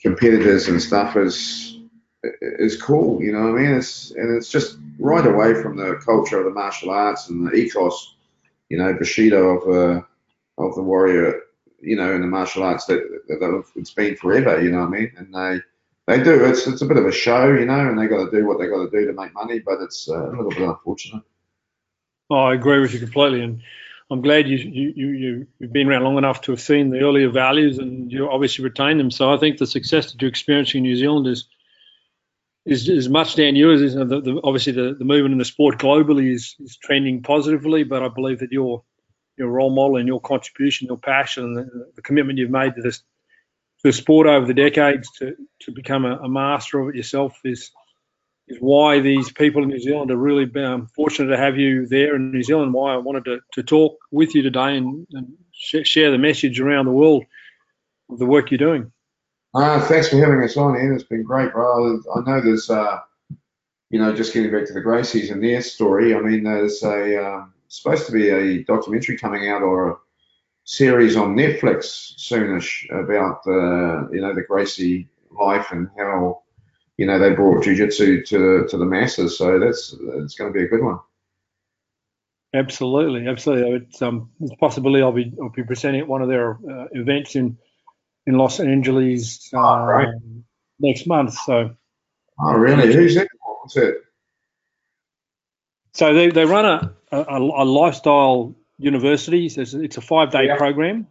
[0.00, 1.78] competitors and stuff is,
[2.22, 3.22] is cool.
[3.22, 3.74] You know what I mean?
[3.76, 7.52] It's and it's just right away from the culture of the martial arts and the
[7.52, 8.16] ethos.
[8.68, 10.02] You know, Bushido of uh,
[10.62, 11.40] of the warrior.
[11.82, 14.62] You know, in the martial arts that, that it's been forever.
[14.62, 15.12] You know what I mean?
[15.16, 15.60] And they
[16.06, 16.44] they do.
[16.44, 18.58] It's it's a bit of a show, you know, and they got to do what
[18.58, 19.60] they got to do to make money.
[19.60, 21.22] But it's uh, a little bit unfortunate.
[22.28, 23.62] Oh, I agree with you completely, and
[24.10, 27.30] I'm glad you you you you've been around long enough to have seen the earlier
[27.30, 29.10] values, and you obviously retain them.
[29.10, 31.46] So I think the success that you're experiencing in New Zealand is
[32.66, 33.70] is, is much down to you.
[33.70, 37.84] Is, the, the, obviously, the, the movement in the sport globally is, is trending positively,
[37.84, 38.82] but I believe that your
[39.36, 42.82] your role model and your contribution, your passion, and the, the commitment you've made to
[42.82, 43.02] this
[43.82, 47.70] the sport over the decades to, to become a, a, master of it yourself is
[48.50, 52.16] is why these people in New Zealand are really um, fortunate to have you there
[52.16, 52.74] in New Zealand.
[52.74, 56.60] Why I wanted to, to talk with you today and, and sh- share the message
[56.60, 57.24] around the world
[58.10, 58.90] of the work you're doing.
[59.54, 60.94] Uh, thanks for having us on, Ian.
[60.94, 62.00] It's been great, bro.
[62.14, 62.98] I know there's, uh,
[63.90, 66.14] you know, just getting back to the Gracies and their story.
[66.14, 69.96] I mean, there's a um, supposed to be a documentary coming out or a
[70.64, 76.42] series on Netflix soonish about the you know the Gracie life and how
[77.00, 79.38] you know they brought jiu-jitsu to to the masses.
[79.38, 80.98] So that's it's going to be a good one.
[82.52, 83.86] Absolutely, absolutely.
[83.86, 87.36] It's um it's possibly I'll be I'll be presenting at one of their uh, events
[87.36, 87.56] in
[88.26, 90.08] in Los Angeles uh, oh, right.
[90.78, 91.32] next month.
[91.32, 91.74] So.
[92.38, 92.92] Oh really?
[92.92, 93.28] Who's it?
[93.62, 93.94] What's it?
[95.92, 99.56] So they, they run a, a, a lifestyle universities.
[99.56, 100.56] It's, it's a five day yeah.
[100.56, 101.06] program,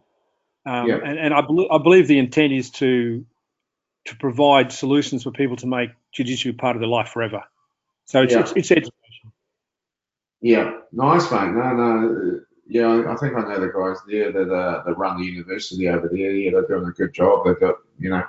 [0.66, 0.98] um, yeah.
[1.04, 3.24] and, and I, I, believe the intent is to
[4.06, 7.42] to provide solutions for people to make jiu-jitsu part of their life forever.
[8.06, 8.40] So it's, yeah.
[8.40, 9.32] it's, it's education.
[10.40, 11.52] Yeah, nice, mate.
[11.52, 15.26] No, no, yeah, I think I know the guys there that uh, that run the
[15.26, 16.30] university over there.
[16.30, 17.44] Yeah, they're doing a good job.
[17.44, 18.22] They've got you know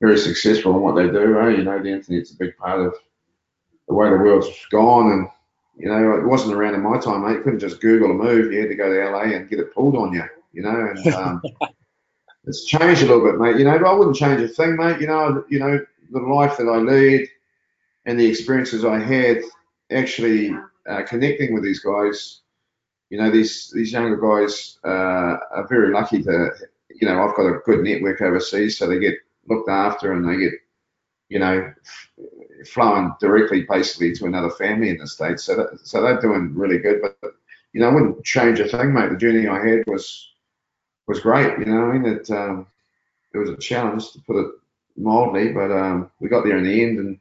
[0.00, 1.38] very successful in what they do.
[1.40, 1.50] Eh?
[1.50, 2.94] You know, the internet's a big part of
[3.86, 5.28] the way the world's gone, and
[5.76, 7.36] you know, it wasn't around in my time, mate.
[7.36, 8.52] You couldn't just Google a move.
[8.52, 10.92] You had to go to LA and get it pulled on you, you know.
[10.94, 11.42] And um,
[12.46, 13.56] it's changed a little bit, mate.
[13.58, 15.00] You know, I wouldn't change a thing, mate.
[15.00, 17.28] You know, you know, the life that I lead
[18.04, 19.40] and the experiences I had
[19.90, 20.54] actually
[20.88, 22.40] uh, connecting with these guys.
[23.10, 26.50] You know, these these younger guys uh, are very lucky to.
[26.90, 29.14] You know, I've got a good network overseas, so they get
[29.48, 30.52] looked after and they get,
[31.28, 31.72] you know,
[32.66, 35.44] flowing directly basically to another family in the states.
[35.44, 37.00] So that, so they're doing really good.
[37.02, 37.32] But
[37.72, 39.10] you know, I wouldn't change a thing, mate.
[39.10, 40.33] The journey I had was
[41.06, 41.58] was great.
[41.58, 42.66] You know, I mean, it um,
[43.32, 44.52] it was a challenge to put it
[44.96, 47.18] mildly, but um, we got there in the end, and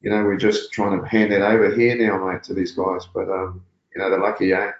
[0.00, 3.06] you know, we're just trying to hand that over here now, mate, to these guys.
[3.12, 3.64] But um,
[3.94, 4.72] you know, they're lucky, eh?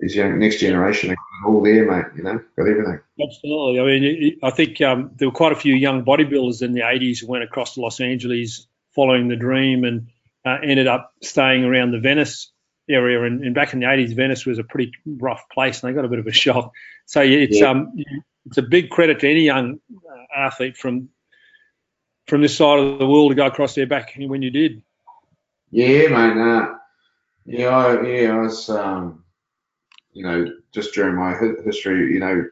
[0.00, 2.12] These young next generation are all there, mate.
[2.16, 3.00] You know, got everything.
[3.22, 3.80] Absolutely.
[3.80, 7.20] I mean, I think um, there were quite a few young bodybuilders in the 80s
[7.20, 10.08] who went across to Los Angeles following the dream and
[10.44, 12.50] uh, ended up staying around the Venice
[12.88, 13.22] area.
[13.22, 16.04] And, and, back in the 80s, Venice was a pretty rough place, and they got
[16.04, 16.72] a bit of a shock.
[17.06, 17.70] So it's yeah.
[17.70, 17.92] um
[18.46, 21.08] it's a big credit to any young uh, athlete from
[22.26, 24.82] from this side of the world to go across there back when you did.
[25.70, 26.40] Yeah, mate.
[26.40, 26.74] Uh,
[27.46, 29.24] yeah, I, yeah, I was, um,
[30.12, 32.44] you know, just during my history, you know,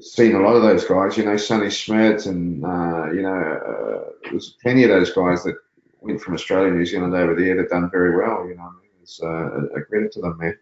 [0.00, 4.10] seen a lot of those guys, you know, Sonny Schmidt and, uh, you know, uh,
[4.30, 5.56] there's plenty of those guys that
[6.00, 8.72] went from Australia, New Zealand over there that done very well, you know.
[9.02, 10.58] It's uh, a credit to them, man.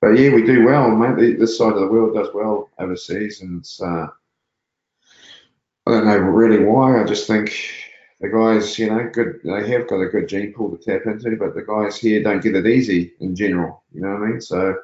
[0.00, 1.38] But yeah, we do well, mate.
[1.38, 4.06] This side of the world does well overseas, and it's, uh,
[5.86, 7.00] I don't know really why.
[7.00, 7.56] I just think
[8.20, 9.40] the guys, you know, good.
[9.44, 12.42] They have got a good gene pool to tap into, but the guys here don't
[12.42, 13.84] get it easy in general.
[13.92, 14.40] You know what I mean?
[14.40, 14.76] So,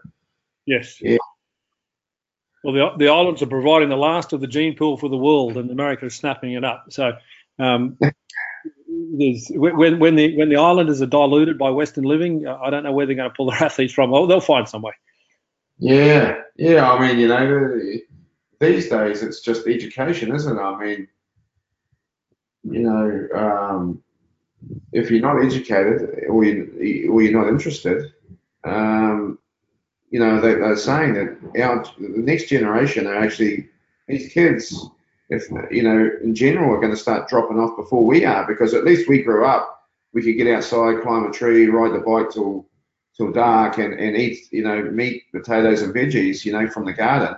[0.66, 1.18] yes, yeah,
[2.64, 5.56] well, the, the islands are providing the last of the gene pool for the world,
[5.56, 6.86] and America is snapping it up.
[6.90, 7.12] So,
[7.58, 7.96] um,
[9.10, 13.06] when when the when the islanders are diluted by Western living, I don't know where
[13.06, 14.12] they're going to pull their athletes from.
[14.12, 14.92] Oh, they'll find some way.
[15.78, 16.90] Yeah, yeah.
[16.90, 17.80] I mean, you know,
[18.60, 20.60] these days it's just education, isn't it?
[20.60, 21.08] I mean,
[22.64, 24.02] you know, um,
[24.92, 28.12] if you're not educated or you or you're not interested,
[28.64, 29.38] um,
[30.10, 33.68] you know, they, they're saying that our the next generation are actually
[34.06, 34.88] these kids,
[35.30, 38.74] if you know, in general, are going to start dropping off before we are because
[38.74, 42.30] at least we grew up, we could get outside, climb a tree, ride the bike
[42.30, 42.66] till
[43.16, 46.92] till dark, and, and eat you know meat, potatoes, and veggies, you know, from the
[46.92, 47.36] garden,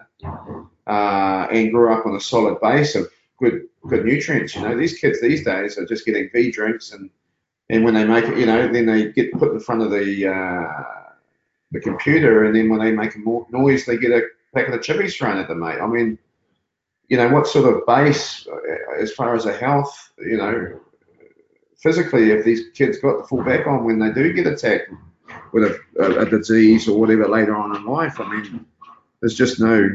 [0.87, 4.55] uh, and grew up on a solid base of good good nutrients.
[4.55, 7.11] You know, these kids these days are just getting V drinks and
[7.71, 10.29] and when they make it, you know, then they get put in front of the
[10.29, 10.85] uh,
[11.71, 14.23] the computer, and then when they make more noise, they get a
[14.53, 15.81] packet of chippies thrown at them, mate.
[15.81, 16.19] I mean,
[17.11, 20.81] you know, what sort of base, uh, as far as a health, you know,
[21.77, 24.91] physically if these kids got to fall back on when they do get attacked
[25.53, 28.21] with a, a, a disease or whatever later on in life.
[28.21, 28.65] I mean,
[29.21, 29.89] there's just no,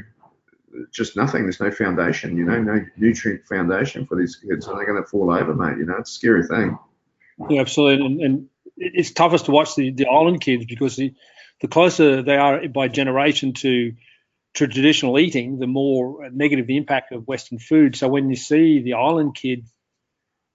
[0.92, 1.44] just nothing.
[1.44, 5.10] There's no foundation, you know, no nutrient foundation for these kids, and they're going to
[5.10, 5.78] fall over, mate.
[5.78, 6.78] You know, it's a scary thing.
[7.50, 11.14] Yeah, absolutely, and, and it's toughest to watch the, the island kids because the,
[11.62, 13.94] the closer they are by generation to
[14.56, 17.96] traditional eating, the more negative the impact of Western food.
[17.96, 19.66] So when you see the island kid,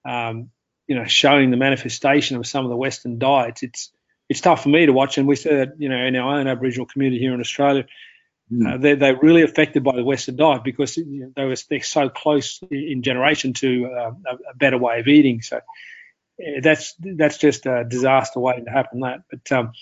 [0.05, 0.49] um,
[0.87, 3.91] you know, showing the manifestation of some of the Western diets, it's
[4.27, 5.17] it's tough for me to watch.
[5.17, 7.85] And we see that, you know, in our own Aboriginal community here in Australia,
[8.51, 8.65] mm.
[8.65, 11.83] uh, they're, they're really affected by the Western diet because you know, they were they're
[11.83, 14.11] so close in generation to uh,
[14.51, 15.41] a, better way of eating.
[15.41, 15.59] So
[16.39, 19.01] yeah, that's that's just a disaster waiting to happen.
[19.01, 19.73] That, but um,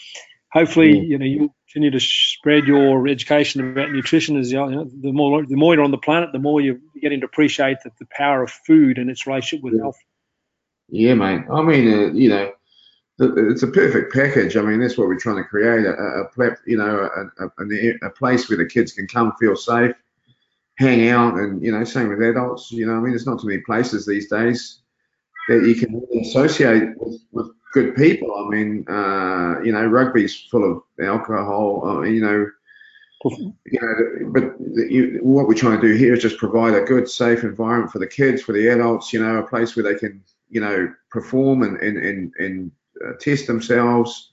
[0.52, 1.08] hopefully, mm.
[1.08, 4.38] you know, you continue to spread your education about nutrition.
[4.38, 7.20] As you know, the more the more you're on the planet, the more you're getting
[7.20, 9.82] to appreciate the, the power of food and its relationship with yeah.
[9.82, 9.98] health.
[10.90, 11.46] Yeah, mate.
[11.52, 12.52] I mean, uh, you know,
[13.20, 14.58] it's a perfect package.
[14.58, 17.10] I mean, that's what we're trying to create a, a you know,
[17.40, 19.94] a, a, a, place where the kids can come, feel safe,
[20.76, 22.72] hang out, and you know, same with adults.
[22.72, 24.82] You know, I mean, there's not too many places these days
[25.50, 28.34] that you can really associate with, with good people.
[28.36, 31.88] I mean, uh, you know, rugby's full of alcohol.
[31.88, 32.50] Uh, you know,
[33.66, 34.56] you know, but
[34.90, 38.00] you, what we're trying to do here is just provide a good, safe environment for
[38.00, 39.12] the kids, for the adults.
[39.14, 42.72] You know, a place where they can, you know, perform and and and, and
[43.06, 44.32] uh, test themselves.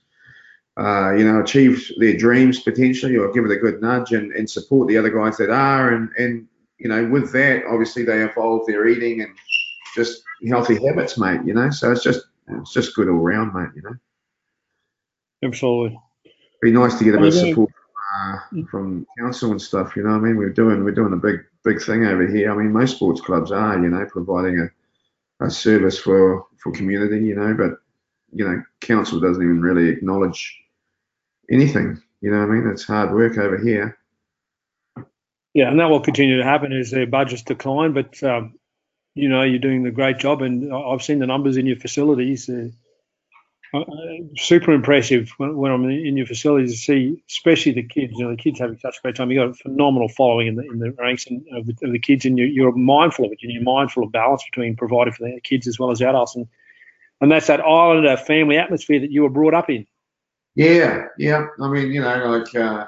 [0.77, 4.47] Uh, you know, achieve their dreams potentially, or give it a good nudge and, and
[4.47, 8.65] support the other guys that are, and and you know, with that, obviously they evolve
[8.67, 9.35] their eating and
[9.95, 11.41] just healthy habits, mate.
[11.43, 13.69] You know, so it's just it's just good all round, mate.
[13.75, 13.95] You know.
[15.43, 15.99] Absolutely.
[16.61, 17.71] Be nice to get a bit of support
[18.15, 18.37] uh,
[18.69, 19.95] from council and stuff.
[19.95, 22.51] You know, I mean, we're doing we're doing a big big thing over here.
[22.51, 27.25] I mean, most sports clubs are, you know, providing a, a service for for community.
[27.25, 27.79] You know, but
[28.33, 30.57] you know, council doesn't even really acknowledge
[31.51, 32.01] anything.
[32.21, 33.97] You know, I mean, it's hard work over here.
[35.53, 37.93] Yeah, and that will continue to happen as their budgets decline.
[37.93, 38.55] But um,
[39.17, 42.49] you know, you're doing a great job, and I've seen the numbers in your facilities.
[42.49, 42.69] Uh,
[43.73, 43.83] uh,
[44.37, 48.13] super impressive when, when, I'm in your facilities to see, especially the kids.
[48.15, 49.29] You know, the kids having such a great time.
[49.29, 52.25] You got a phenomenal following in the in the ranks of the, of the kids,
[52.25, 53.39] and you, are mindful of it.
[53.43, 56.47] And you're mindful of balance between providing for the kids as well as adults, and
[57.19, 59.85] and that's that islander family atmosphere that you were brought up in.
[60.55, 61.47] Yeah, yeah.
[61.61, 62.87] I mean, you know, like uh,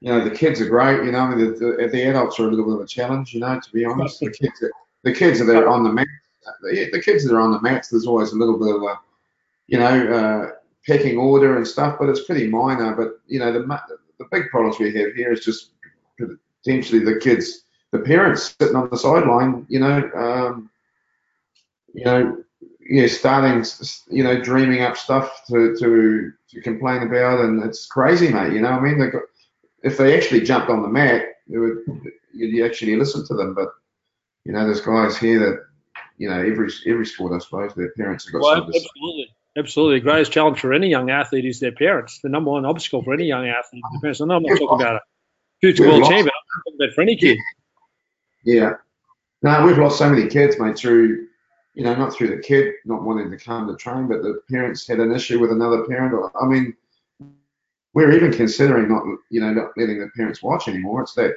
[0.00, 1.04] you know, the kids are great.
[1.04, 3.34] You know, I mean, the, the, the adults are a little bit of a challenge.
[3.34, 4.62] You know, to be honest, the kids.
[4.62, 4.70] Are,
[5.02, 6.06] the kids that are on the mat,
[6.62, 8.98] the, the kids that are on the mats, there's always a little bit of a,
[9.66, 10.50] you know, uh,
[10.86, 12.94] pecking order and stuff, but it's pretty minor.
[12.94, 13.60] But you know, the
[14.18, 15.70] the big problems we have here is just
[16.62, 20.70] potentially the kids, the parents sitting on the sideline, you know, um,
[21.94, 22.44] you know,
[22.88, 23.64] yeah, starting,
[24.08, 28.52] you know, dreaming up stuff to, to to complain about, and it's crazy, mate.
[28.52, 29.22] You know, I mean, they got,
[29.82, 31.78] if they actually jumped on the mat, it would
[32.32, 33.68] you'd actually listen to them, but
[34.44, 35.64] you know, there's guys here that,
[36.18, 39.34] you know, every every sport, I suppose, their parents have got well, absolutely.
[39.56, 39.98] Absolutely.
[39.98, 42.20] The greatest challenge for any young athlete is their parents.
[42.22, 44.20] The number one obstacle for any young athlete is their parents.
[44.20, 45.00] I know I'm not talking about a
[45.60, 46.28] future world champion.
[46.28, 47.36] I'm talking about for any kid.
[48.44, 48.74] Yeah.
[49.42, 51.26] No, we've lost so many kids, mate, through,
[51.74, 54.86] you know, not through the kid not wanting to come to train, but the parents
[54.86, 56.14] had an issue with another parent.
[56.14, 56.76] Or, I mean,
[57.92, 61.02] we're even considering not, you know, not letting the parents watch anymore.
[61.02, 61.34] It's that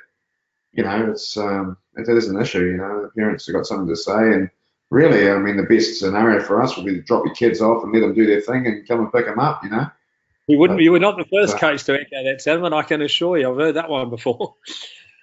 [0.74, 2.65] you know, it's um, it is an issue.
[2.65, 4.49] You know, the parents have got something to say, and
[4.89, 7.84] really, I mean, the best scenario for us would be to drop your kids off
[7.84, 9.63] and let them do their thing and come and pick them up.
[9.63, 9.88] You know.
[10.47, 10.82] You wouldn't.
[10.82, 12.74] you were not the first coach to echo that sentiment.
[12.74, 13.49] I can assure you.
[13.49, 14.55] I've heard that one before.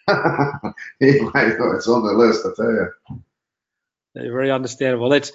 [0.08, 2.46] yeah, mate, it's on the list.
[2.46, 2.88] I tell you.
[4.14, 5.08] Yeah, very understandable.
[5.08, 5.32] That's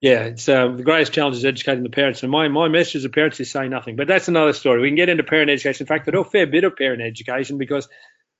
[0.00, 2.22] yeah, it's uh, the greatest challenge is educating the parents.
[2.22, 3.96] And my, my message as a parent is say nothing.
[3.96, 4.80] But that's another story.
[4.80, 5.84] We can get into parent education.
[5.84, 7.86] In fact, I do a fair bit of parent education because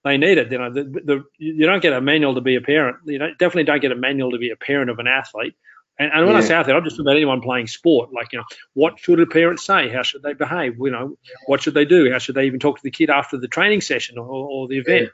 [0.04, 0.50] they need it.
[0.50, 2.98] You know, the, the, you don't get a manual to be a parent.
[3.04, 5.54] You don't, definitely don't get a manual to be a parent of an athlete.
[5.98, 6.40] And, and when yeah.
[6.40, 8.12] I say athlete, I'm just about anyone playing sport.
[8.12, 9.90] Like, you know, what should a parent say?
[9.90, 10.76] How should they behave?
[10.78, 12.10] You know, what should they do?
[12.10, 14.78] How should they even talk to the kid after the training session or, or the
[14.78, 15.10] event?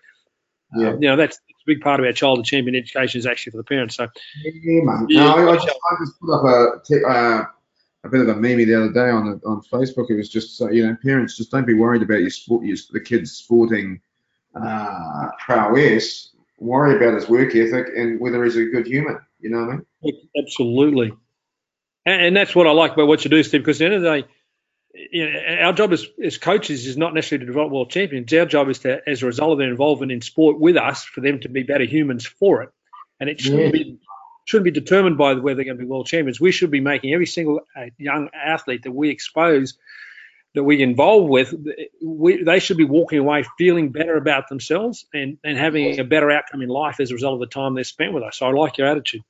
[0.77, 0.91] Yeah.
[0.91, 3.51] Um, you know, that's, that's, a big part of our child champion education is actually
[3.51, 3.97] for the parents.
[3.97, 4.07] So,
[4.45, 5.07] yeah, mate.
[5.09, 7.45] Yeah, no, I, I, just, I just put up a, t- uh,
[8.05, 10.11] a bit of a meme the other day on on Facebook.
[10.11, 13.01] It was just, you know, parents just don't be worried about your sport, your, the
[13.01, 14.01] kids sporting
[14.61, 19.19] uh, prowess, worry about his work ethic and whether he's a good human.
[19.41, 20.29] You know what I mean?
[20.39, 21.13] Absolutely.
[22.05, 23.95] And, and that's what I like about what you do, Steve, because at the end
[23.95, 24.29] of the day,
[25.13, 28.33] you know, our job as, as coaches is not necessarily to develop world champions.
[28.33, 31.21] Our job is to, as a result of their involvement in sport with us, for
[31.21, 32.71] them to be better humans for it.
[33.21, 33.71] And it shouldn't yeah.
[33.71, 33.99] be
[34.47, 36.41] shouldn't be determined by whether they're going to be world champions.
[36.41, 39.77] We should be making every single uh, young athlete that we expose,
[40.57, 41.55] that we involve with,
[42.03, 46.31] we, they should be walking away feeling better about themselves and, and having a better
[46.31, 48.39] outcome in life as a result of the time they spent with us.
[48.39, 49.21] So I like your attitude.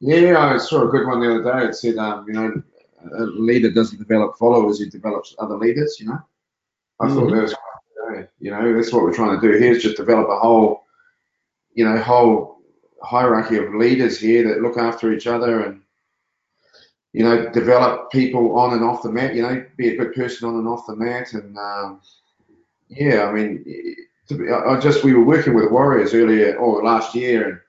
[0.00, 1.66] Yeah, I saw a good one the other day.
[1.68, 2.62] It said, um, you know,
[3.12, 5.98] a leader doesn't develop followers; he develops other leaders.
[6.00, 6.18] You know,
[6.98, 7.14] I mm-hmm.
[7.14, 9.98] thought that was quite You know, that's what we're trying to do here is just
[9.98, 10.84] develop a whole,
[11.74, 12.62] you know, whole
[13.02, 15.82] hierarchy of leaders here that look after each other and
[17.14, 19.34] you know develop people on and off the mat.
[19.34, 22.00] You know, be a good person on and off the mat, and um,
[22.88, 23.64] yeah, I mean,
[24.28, 27.60] be, I just we were working with Warriors earlier or last year and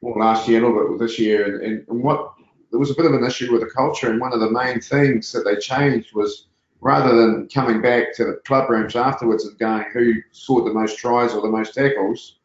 [0.00, 2.32] well, last year, a little bit this year, and, and what
[2.70, 4.80] there was a bit of an issue with the culture, and one of the main
[4.80, 6.46] things that they changed was
[6.80, 10.98] rather than coming back to the club rooms afterwards and going who scored the most
[10.98, 12.38] tries or the most tackles,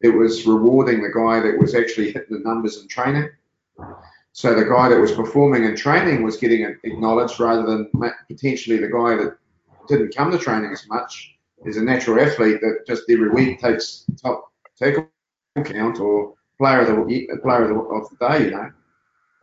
[0.00, 3.28] it was rewarding the guy that was actually hitting the numbers in training.
[4.32, 7.90] So the guy that was performing and training was getting acknowledged rather than
[8.28, 9.36] potentially the guy that
[9.88, 14.04] didn't come to training as much is a natural athlete that just every week takes
[14.20, 15.08] top tackle
[15.64, 18.44] count or player of the player of the, of the day.
[18.46, 18.72] You know,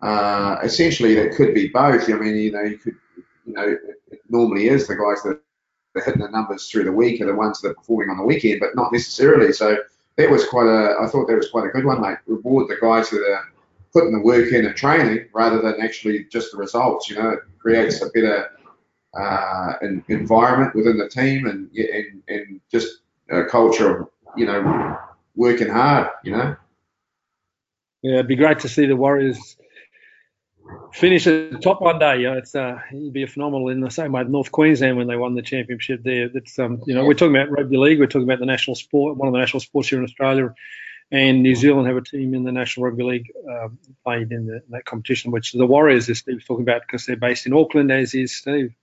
[0.01, 2.09] uh, essentially that could be both.
[2.09, 2.95] I mean, you know, you could,
[3.45, 3.77] you know,
[4.11, 5.39] it normally is the guys that
[5.95, 8.23] are hitting the numbers through the week are the ones that are performing on the
[8.23, 9.53] weekend, but not necessarily.
[9.53, 9.77] So
[10.15, 10.95] that was quite a.
[10.99, 12.17] I thought that was quite a good one, mate.
[12.25, 13.45] Reward the guys that are
[13.93, 17.09] putting the work in and training rather than actually just the results.
[17.09, 18.49] You know, it creates a better
[19.13, 19.73] uh,
[20.07, 22.99] environment within the team and and, and just
[23.31, 24.97] a culture of you know
[25.35, 26.09] working hard.
[26.23, 26.55] You know.
[28.01, 29.57] Yeah, it'd be great to see the Warriors
[30.93, 32.17] finish at the top one day.
[32.17, 35.17] You know, it's uh, it'd be phenomenal in the same way North Queensland when they
[35.17, 36.29] won the championship there.
[36.29, 37.99] That's um, you know, we're talking about rugby league.
[37.99, 40.53] We're talking about the national sport, one of the national sports here in Australia,
[41.11, 43.69] and New Zealand have a team in the National Rugby League uh,
[44.03, 47.15] played in, the, in, that competition, which the Warriors, as Steve's talking about, because they're
[47.15, 48.73] based in Auckland, as is Steve.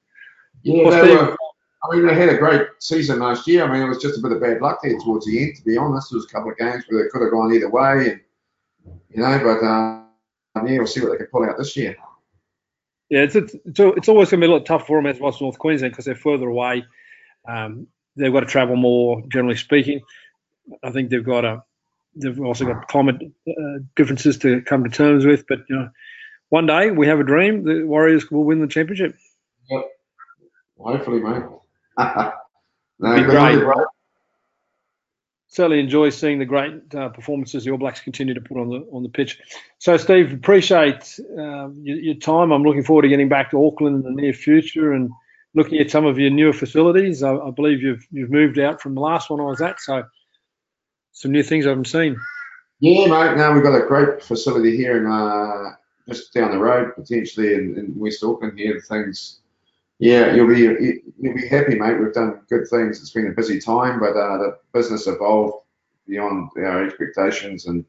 [0.62, 1.37] Yeah, well, Steve, were,
[1.85, 3.64] I mean, they had a great season last year.
[3.64, 5.62] I mean, it was just a bit of bad luck there towards the end, to
[5.62, 6.11] be honest.
[6.11, 8.20] There was a couple of games where they could have gone either way, and
[9.11, 10.07] you know, but um,
[10.66, 11.97] yeah, we'll see what they can pull out this year.
[13.09, 15.33] Yeah, it's it's, it's always going to be a little tough for them as well
[15.33, 16.85] as North Queensland because they're further away.
[17.47, 20.01] Um, they've got to travel more, generally speaking.
[20.83, 21.62] I think they've got a
[22.17, 23.17] they've also got climate
[23.49, 25.47] uh, differences to come to terms with.
[25.47, 25.91] But you know,
[26.49, 29.17] one day we have a dream: the Warriors will win the championship.
[29.71, 29.85] Yep.
[30.79, 31.43] Hopefully, mate.
[32.99, 33.62] no, be great
[35.57, 38.87] certainly enjoy seeing the great uh, performances the All Blacks continue to put on the
[38.93, 39.41] on the pitch.
[39.79, 42.53] So, Steve, appreciate uh, your, your, time.
[42.53, 45.11] I'm looking forward to getting back to Auckland in the near future and
[45.55, 47.23] looking at some of your newer facilities.
[47.23, 50.05] I, I believe you've you've moved out from the last one I was at, so
[51.17, 52.21] some new things I haven't seen.
[52.81, 53.37] Yeah, mate.
[53.37, 55.73] Now we've got a great facility here in uh,
[56.09, 58.59] just down the road, potentially in, in West Auckland.
[58.59, 59.41] Here, things
[59.99, 61.99] yeah, you'll be you'll be happy, mate.
[61.99, 63.01] We've done good things.
[63.01, 65.64] It's been a busy time, but uh, the business evolved
[66.07, 67.83] beyond our expectations, and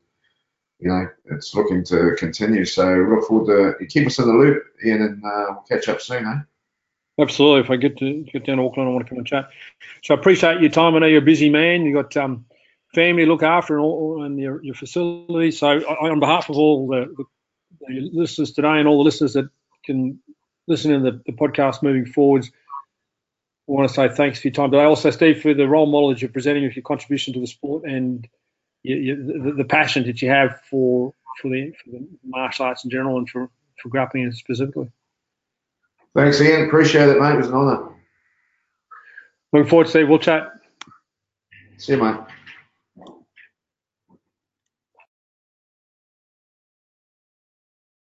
[0.79, 2.63] you know it's looking to continue.
[2.63, 5.99] So look forward to keep us in the loop, Ian, and uh, we'll catch up
[5.99, 6.39] soon, eh?
[7.19, 7.61] Absolutely.
[7.61, 9.49] If I get to get down to Auckland, I want to come and chat.
[10.03, 10.95] So I appreciate your time.
[10.95, 11.83] I know you're a busy man.
[11.83, 12.45] You got um,
[12.97, 15.51] family to look after and, all, and your, your facility.
[15.51, 17.25] So I, on behalf of all the, the,
[17.87, 19.47] the listeners today and all the listeners that
[19.85, 20.19] can
[20.67, 22.51] listening to the, the podcast moving forwards.
[23.69, 24.71] I want to say thanks for your time.
[24.71, 24.83] today.
[24.83, 27.83] Also, Steve, for the role model that you're presenting with your contribution to the sport
[27.85, 28.27] and
[28.81, 32.83] you, you, the, the, passion that you have for for the, for the martial arts
[32.83, 33.49] in general and for,
[33.81, 34.89] for grappling specifically.
[36.15, 36.65] Thanks, Ian.
[36.65, 37.33] Appreciate it, mate.
[37.33, 37.89] It was an honour.
[39.53, 40.09] Looking forward, Steve.
[40.09, 40.51] We'll chat.
[41.77, 42.36] See you, mate.